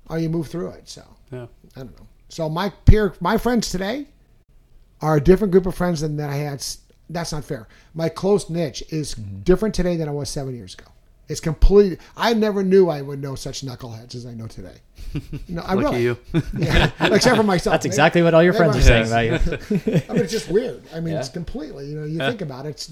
or 0.10 0.20
you 0.20 0.30
move 0.30 0.48
through 0.48 0.70
it. 0.70 0.90
So 0.90 1.04
Yeah. 1.32 1.48
I 1.76 1.80
don't 1.80 2.00
know. 2.00 2.08
So 2.30 2.50
my 2.50 2.70
peer, 2.70 3.14
my 3.20 3.38
friends 3.38 3.70
today 3.70 4.08
are 5.02 5.18
a 5.18 5.22
different 5.22 5.52
group 5.52 5.66
of 5.66 5.76
friends 5.76 6.02
than 6.02 6.18
that 6.18 6.30
I 6.30 6.36
had. 6.36 6.66
That's 7.10 7.32
not 7.32 7.44
fair. 7.44 7.68
My 7.94 8.10
close 8.10 8.50
niche 8.50 8.84
is 8.90 9.16
mm-hmm. 9.16 9.42
different 9.42 9.76
today 9.76 9.98
than 9.98 10.08
I 10.08 10.12
was 10.12 10.30
seven 10.30 10.56
years 10.56 10.74
ago. 10.74 10.86
It's 11.30 11.40
complete. 11.40 12.00
I 12.18 12.34
never 12.34 12.64
knew 12.64 12.90
I 12.90 13.02
would 13.02 13.22
know 13.22 13.36
such 13.36 13.62
knuckleheads 13.62 14.14
as 14.14 14.26
I 14.26 14.34
know 14.34 14.48
today. 14.48 14.76
No, 15.48 15.62
I 15.62 15.74
Lucky 15.76 15.86
really, 15.86 16.04
you. 16.04 16.18
yeah, 16.58 16.90
except 17.00 17.38
for 17.38 17.44
myself. 17.44 17.74
That's 17.74 17.86
exactly 17.86 18.24
what 18.24 18.34
all 18.34 18.42
your 18.42 18.54
friends 18.54 18.76
are 18.78 18.82
saying 18.82 19.12
Everybody- 19.12 19.30
about 19.56 19.88
you. 19.88 20.02
I 20.10 20.14
mean, 20.14 20.24
it's 20.24 20.32
just 20.32 20.50
weird. 20.50 20.84
I 20.94 21.00
mean, 21.00 21.14
it's 21.14 21.30
completely. 21.30 21.86
You 21.88 21.96
know, 22.00 22.06
you 22.06 22.18
think 22.18 22.42
about 22.42 22.66
it. 22.66 22.70
It's 22.70 22.92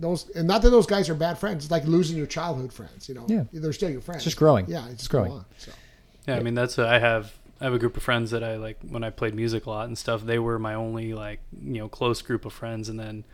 those, 0.00 0.28
and 0.30 0.46
not 0.46 0.60
that 0.62 0.70
those 0.70 0.86
guys 0.86 1.08
are 1.08 1.14
bad 1.14 1.38
friends. 1.38 1.64
It's 1.64 1.70
like 1.70 1.84
losing 1.84 2.16
your 2.18 2.26
childhood 2.26 2.72
friends. 2.72 3.08
You 3.08 3.14
know, 3.14 3.24
Yeah. 3.28 3.44
they're 3.52 3.72
still 3.72 3.88
your 3.90 4.02
friends. 4.02 4.18
It's 4.18 4.24
just 4.24 4.36
growing. 4.36 4.66
Yeah, 4.68 4.82
it's 4.84 4.92
It's 4.94 5.02
just 5.02 5.10
growing. 5.10 5.28
growing. 5.30 5.40
On, 5.40 5.46
so. 5.58 5.72
Yeah, 6.28 6.36
I 6.36 6.40
mean 6.40 6.54
that's 6.54 6.76
a, 6.78 6.86
I 6.86 6.98
have 6.98 7.32
I 7.60 7.64
have 7.64 7.74
a 7.74 7.78
group 7.78 7.96
of 7.96 8.02
friends 8.02 8.30
that 8.32 8.44
I 8.44 8.56
like 8.56 8.78
when 8.88 9.02
I 9.04 9.10
played 9.10 9.34
music 9.34 9.64
a 9.66 9.70
lot 9.70 9.86
and 9.86 9.96
stuff. 9.96 10.22
They 10.22 10.38
were 10.38 10.58
my 10.58 10.74
only 10.74 11.14
like 11.14 11.40
you 11.62 11.78
know 11.78 11.88
close 11.88 12.20
group 12.22 12.44
of 12.44 12.52
friends, 12.52 12.88
and 12.90 12.98
then 13.00 13.24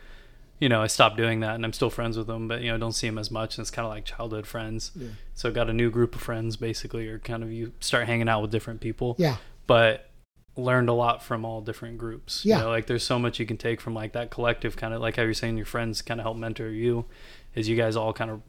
you 0.61 0.69
know 0.69 0.83
I 0.83 0.87
stopped 0.87 1.17
doing 1.17 1.41
that, 1.41 1.55
and 1.55 1.65
I'm 1.65 1.73
still 1.73 1.91
friends 1.91 2.17
with 2.17 2.27
them, 2.27 2.47
but 2.47 2.61
you 2.61 2.71
know 2.71 2.79
don't 2.79 2.93
see 2.93 3.09
them 3.09 3.19
as 3.19 3.31
much, 3.31 3.57
and 3.57 3.63
it's 3.63 3.71
kind 3.71 3.87
of 3.87 3.91
like 3.91 4.05
childhood 4.05 4.47
friends. 4.47 4.93
Yeah. 4.95 5.09
So 5.35 5.51
got 5.51 5.69
a 5.69 5.73
new 5.73 5.91
group 5.91 6.15
of 6.15 6.21
friends 6.21 6.57
basically, 6.57 7.09
or 7.09 7.19
kind 7.19 7.43
of 7.43 7.51
you 7.51 7.73
start 7.81 8.07
hanging 8.07 8.29
out 8.29 8.43
with 8.43 8.51
different 8.53 8.81
people. 8.81 9.17
Yeah, 9.19 9.37
but 9.67 10.11
learned 10.57 10.89
a 10.89 10.93
lot 10.93 11.23
from 11.23 11.45
all 11.45 11.61
different 11.61 11.99
groups. 11.99 12.45
Yeah. 12.45 12.59
You 12.59 12.63
know, 12.65 12.71
like 12.71 12.87
there's 12.87 13.05
so 13.05 13.19
much 13.19 13.39
you 13.41 13.47
can 13.47 13.57
take 13.57 13.81
from 13.81 13.95
like 13.95 14.13
that 14.13 14.31
collective 14.31 14.77
kind 14.77 14.93
of 14.93 15.01
like 15.01 15.17
how 15.17 15.23
you're 15.23 15.35
saying 15.35 15.57
your 15.57 15.67
friends 15.67 16.03
kind 16.03 16.21
of 16.21 16.25
help 16.25 16.37
mentor 16.37 16.69
you, 16.69 17.07
is 17.55 17.69
you 17.69 17.77
guys 17.77 17.97
all 17.97 18.13
kind 18.13 18.31
of 18.31 18.43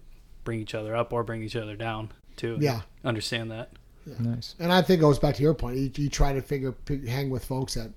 bring 0.44 0.60
each 0.60 0.76
other 0.76 0.96
up 0.96 1.14
or 1.14 1.24
bring 1.24 1.44
each 1.44 1.56
other 1.56 1.76
down 1.76 2.12
too. 2.36 2.58
Yeah. 2.60 2.82
Understand 3.04 3.52
that. 3.52 3.72
Nice. 4.20 4.56
and 4.58 4.74
I 4.74 4.82
think 4.82 4.98
it 4.98 5.02
goes 5.02 5.20
back 5.20 5.36
to 5.36 5.44
your 5.44 5.54
point. 5.54 5.78
You, 5.78 5.92
you 5.96 6.10
try 6.10 6.34
to 6.34 6.42
figure 6.42 6.74
hang 7.08 7.30
with 7.30 7.46
folks 7.46 7.76
that. 7.76 7.92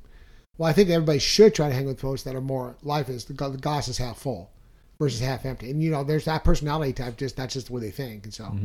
Well, 0.59 0.69
I 0.69 0.73
think 0.73 0.89
everybody 0.91 1.19
should 1.19 1.55
try 1.55 1.69
to 1.69 1.75
hang 1.75 1.87
with 1.87 2.01
folks 2.01 2.23
that 2.23 2.35
are 2.35 2.41
more 2.41 2.77
life 2.83 3.09
is 3.09 3.25
the, 3.25 3.33
the 3.35 3.59
glass 3.59 3.89
is 3.89 3.99
half 3.99 4.19
full 4.19 4.51
versus 4.99 5.21
half 5.21 5.45
empty, 5.45 5.71
and 5.71 5.83
you 5.83 5.91
know 5.91 6.05
there's 6.05 6.25
that 6.27 6.45
personality 6.45 6.93
type. 6.93 7.17
Just 7.17 7.37
that's 7.37 7.55
just 7.55 7.67
the 7.69 7.73
way 7.73 7.81
they 7.81 7.91
think, 7.91 8.25
and 8.25 8.33
so 8.35 8.57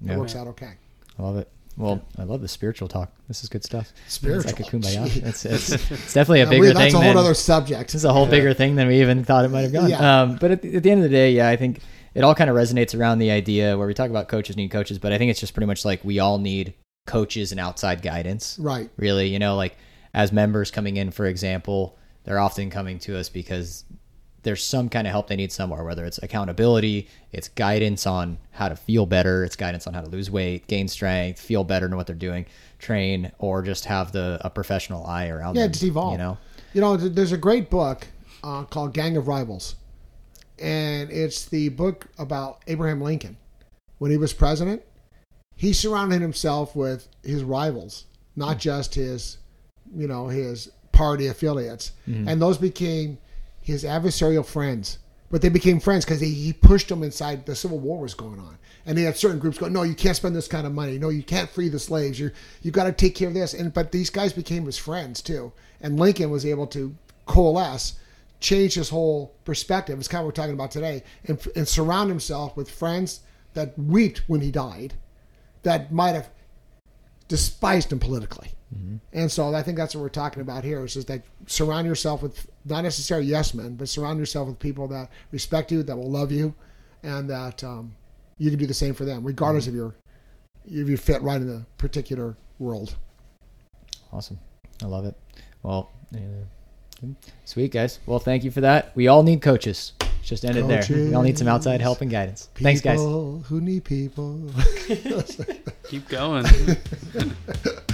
Yeah. 0.00 0.14
it 0.14 0.18
works 0.18 0.34
out 0.34 0.46
okay. 0.48 0.72
I 1.18 1.22
love 1.22 1.36
it. 1.36 1.48
Well, 1.76 2.02
I 2.18 2.22
love 2.24 2.40
the 2.40 2.48
spiritual 2.48 2.88
talk. 2.88 3.12
This 3.28 3.42
is 3.42 3.50
good 3.50 3.62
stuff. 3.62 3.92
Spiritual. 4.08 4.48
It's 4.50 4.58
like 4.58 4.68
a 4.68 4.76
kumbaya. 4.76 5.14
It's, 5.26 5.44
it's, 5.44 5.68
it's 5.70 6.14
definitely 6.14 6.40
a 6.40 6.44
Yeah, 6.46 6.50
bigger 6.50 6.60
we- 6.62 6.66
thing. 6.68 6.74
that's 6.78 6.94
a 6.94 6.96
whole 6.96 7.06
than, 7.08 7.16
other 7.18 7.34
subject. 7.34 7.94
It's 7.94 8.04
a 8.04 8.12
whole 8.12 8.26
bigger 8.26 8.54
thing 8.54 8.76
than 8.76 8.88
we 8.88 9.00
even 9.02 9.24
thought 9.24 9.44
it 9.44 9.48
might 9.48 9.60
have 9.60 9.72
gone. 9.74 9.90
Yeah. 9.90 10.22
Um, 10.22 10.36
but 10.40 10.50
at 10.52 10.62
the, 10.62 10.76
at 10.76 10.82
the 10.82 10.90
end 10.90 11.04
of 11.04 11.10
the 11.10 11.14
day, 11.14 11.32
yeah, 11.32 11.50
I 11.50 11.56
think 11.56 11.80
it 12.14 12.24
all 12.24 12.34
kind 12.34 12.48
of 12.48 12.56
resonates 12.56 12.98
around 12.98 13.18
the 13.18 13.30
idea 13.30 13.76
where 13.76 13.86
we 13.86 13.92
talk 13.92 14.08
about 14.08 14.26
coaches 14.28 14.56
need 14.56 14.70
coaches, 14.70 14.98
but 14.98 15.12
I 15.12 15.18
think 15.18 15.30
it's 15.30 15.38
just 15.40 15.52
pretty 15.52 15.66
much 15.66 15.84
like 15.84 16.02
we 16.02 16.18
all 16.18 16.38
need 16.38 16.72
coaches 17.06 17.50
and 17.52 17.60
outside 17.60 18.00
guidance. 18.00 18.58
Right. 18.58 18.88
Really, 18.96 19.28
you 19.28 19.38
know, 19.38 19.54
like 19.56 19.76
as 20.16 20.32
members 20.32 20.72
coming 20.72 20.96
in, 20.96 21.12
for 21.12 21.26
example, 21.26 21.96
they're 22.24 22.40
often 22.40 22.70
coming 22.70 22.98
to 23.00 23.16
us 23.16 23.28
because 23.28 23.84
there's 24.42 24.64
some 24.64 24.88
kind 24.88 25.06
of 25.06 25.10
help 25.10 25.28
they 25.28 25.36
need 25.36 25.52
somewhere, 25.52 25.84
whether 25.84 26.04
it's 26.06 26.18
accountability, 26.22 27.08
it's 27.32 27.48
guidance 27.48 28.06
on 28.06 28.38
how 28.52 28.68
to 28.68 28.76
feel 28.76 29.04
better, 29.04 29.44
it's 29.44 29.56
guidance 29.56 29.86
on 29.86 29.92
how 29.92 30.00
to 30.00 30.08
lose 30.08 30.30
weight, 30.30 30.66
gain 30.68 30.88
strength, 30.88 31.38
feel 31.38 31.64
better 31.64 31.86
in 31.86 31.94
what 31.96 32.06
they're 32.06 32.16
doing, 32.16 32.46
train, 32.78 33.30
or 33.38 33.60
just 33.62 33.84
have 33.84 34.10
the 34.12 34.38
a 34.40 34.48
professional 34.48 35.04
eye 35.04 35.28
around 35.28 35.54
Yeah, 35.54 35.62
them. 35.64 35.72
just 35.72 35.84
evolve. 35.84 36.12
You 36.12 36.18
know, 36.18 36.38
You 36.72 36.80
know, 36.80 36.96
there's 36.96 37.32
a 37.32 37.36
great 37.36 37.68
book 37.68 38.06
uh, 38.42 38.64
called 38.64 38.94
Gang 38.94 39.16
of 39.18 39.28
Rivals, 39.28 39.74
and 40.58 41.10
it's 41.10 41.44
the 41.44 41.68
book 41.68 42.06
about 42.18 42.62
Abraham 42.68 43.02
Lincoln 43.02 43.36
when 43.98 44.10
he 44.10 44.16
was 44.16 44.32
president. 44.32 44.82
He 45.56 45.72
surrounded 45.74 46.22
himself 46.22 46.74
with 46.74 47.08
his 47.22 47.42
rivals, 47.42 48.04
not 48.34 48.58
just 48.58 48.94
his, 48.94 49.38
you 49.94 50.06
know, 50.06 50.28
his 50.28 50.70
party 50.92 51.26
affiliates, 51.26 51.92
mm-hmm. 52.08 52.28
and 52.28 52.40
those 52.40 52.58
became 52.58 53.18
his 53.62 53.84
adversarial 53.84 54.44
friends. 54.44 54.98
But 55.28 55.42
they 55.42 55.48
became 55.48 55.80
friends 55.80 56.04
because 56.04 56.20
he, 56.20 56.32
he 56.32 56.52
pushed 56.52 56.88
them 56.88 57.02
inside. 57.02 57.46
The 57.46 57.56
Civil 57.56 57.80
War 57.80 58.00
was 58.00 58.14
going 58.14 58.38
on, 58.38 58.58
and 58.86 58.96
they 58.96 59.02
had 59.02 59.16
certain 59.16 59.40
groups 59.40 59.58
going, 59.58 59.72
"No, 59.72 59.82
you 59.82 59.94
can't 59.94 60.16
spend 60.16 60.36
this 60.36 60.46
kind 60.46 60.66
of 60.66 60.72
money. 60.72 60.98
No, 60.98 61.08
you 61.08 61.24
can't 61.24 61.50
free 61.50 61.68
the 61.68 61.78
slaves. 61.78 62.18
You 62.18 62.30
you 62.62 62.70
got 62.70 62.84
to 62.84 62.92
take 62.92 63.16
care 63.16 63.28
of 63.28 63.34
this." 63.34 63.52
And 63.52 63.74
but 63.74 63.90
these 63.90 64.08
guys 64.08 64.32
became 64.32 64.64
his 64.64 64.78
friends 64.78 65.20
too, 65.20 65.52
and 65.80 65.98
Lincoln 65.98 66.30
was 66.30 66.46
able 66.46 66.68
to 66.68 66.94
coalesce, 67.26 67.98
change 68.38 68.74
his 68.74 68.88
whole 68.88 69.34
perspective. 69.44 69.98
It's 69.98 70.08
kind 70.08 70.20
of 70.20 70.26
what 70.26 70.28
we're 70.28 70.42
talking 70.42 70.54
about 70.54 70.70
today, 70.70 71.02
and, 71.26 71.44
and 71.56 71.66
surround 71.66 72.08
himself 72.08 72.56
with 72.56 72.70
friends 72.70 73.20
that 73.54 73.76
wept 73.76 74.22
when 74.28 74.40
he 74.40 74.50
died, 74.52 74.94
that 75.64 75.92
might 75.92 76.14
have 76.14 76.30
despised 77.26 77.90
him 77.90 77.98
politically. 77.98 78.52
And 79.12 79.30
so 79.30 79.54
I 79.54 79.62
think 79.62 79.76
that's 79.76 79.94
what 79.94 80.02
we're 80.02 80.08
talking 80.08 80.42
about 80.42 80.64
here 80.64 80.84
is 80.84 80.94
just 80.94 81.08
that 81.08 81.22
surround 81.46 81.86
yourself 81.86 82.22
with 82.22 82.46
not 82.64 82.82
necessarily 82.82 83.26
yes 83.26 83.54
men, 83.54 83.76
but 83.76 83.88
surround 83.88 84.18
yourself 84.18 84.48
with 84.48 84.58
people 84.58 84.88
that 84.88 85.10
respect 85.30 85.72
you, 85.72 85.82
that 85.84 85.96
will 85.96 86.10
love 86.10 86.32
you, 86.32 86.54
and 87.02 87.30
that 87.30 87.62
um, 87.64 87.94
you 88.38 88.50
can 88.50 88.58
do 88.58 88.66
the 88.66 88.74
same 88.74 88.94
for 88.94 89.04
them, 89.04 89.24
regardless 89.24 89.66
of 89.66 89.74
your 89.74 89.94
if 90.66 90.88
you 90.88 90.96
fit 90.96 91.22
right 91.22 91.40
in 91.40 91.46
the 91.46 91.64
particular 91.78 92.36
world. 92.58 92.96
Awesome. 94.12 94.38
I 94.82 94.86
love 94.86 95.06
it. 95.06 95.14
Well, 95.62 95.90
uh, 96.14 97.06
sweet 97.44 97.70
guys. 97.70 98.00
Well, 98.04 98.18
thank 98.18 98.44
you 98.44 98.50
for 98.50 98.62
that. 98.62 98.94
We 98.96 99.06
all 99.08 99.22
need 99.22 99.42
coaches. 99.42 99.92
Just 100.22 100.44
ended 100.44 100.64
it 100.64 100.68
there. 100.68 100.84
We 100.90 101.14
all 101.14 101.22
need 101.22 101.38
some 101.38 101.46
outside 101.46 101.80
help 101.80 102.00
and 102.00 102.10
guidance. 102.10 102.48
Thanks, 102.56 102.80
guys. 102.80 102.98
Who 102.98 103.60
need 103.60 103.84
people. 103.84 104.50
Keep 105.88 106.08
going. 106.08 106.44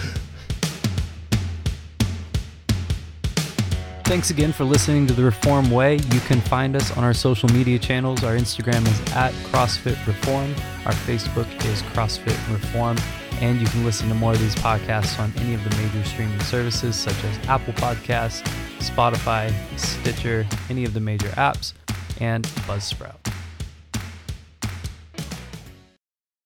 Thanks 4.12 4.28
again 4.28 4.52
for 4.52 4.64
listening 4.64 5.06
to 5.06 5.14
The 5.14 5.24
Reform 5.24 5.70
Way. 5.70 5.94
You 5.94 6.20
can 6.20 6.42
find 6.42 6.76
us 6.76 6.94
on 6.98 7.02
our 7.02 7.14
social 7.14 7.48
media 7.48 7.78
channels. 7.78 8.22
Our 8.22 8.36
Instagram 8.36 8.86
is 8.86 9.12
at 9.14 9.32
CrossFit 9.46 10.06
Reform. 10.06 10.54
Our 10.84 10.92
Facebook 10.92 11.46
is 11.64 11.80
CrossFit 11.94 12.36
Reform. 12.52 12.98
And 13.40 13.58
you 13.58 13.66
can 13.68 13.86
listen 13.86 14.10
to 14.10 14.14
more 14.14 14.32
of 14.32 14.38
these 14.38 14.54
podcasts 14.56 15.18
on 15.18 15.32
any 15.38 15.54
of 15.54 15.64
the 15.64 15.74
major 15.78 16.04
streaming 16.04 16.38
services 16.40 16.94
such 16.94 17.24
as 17.24 17.48
Apple 17.48 17.72
Podcasts, 17.72 18.42
Spotify, 18.80 19.50
Stitcher, 19.78 20.46
any 20.68 20.84
of 20.84 20.92
the 20.92 21.00
major 21.00 21.28
apps, 21.28 21.72
and 22.20 22.44
Buzzsprout. 22.68 23.16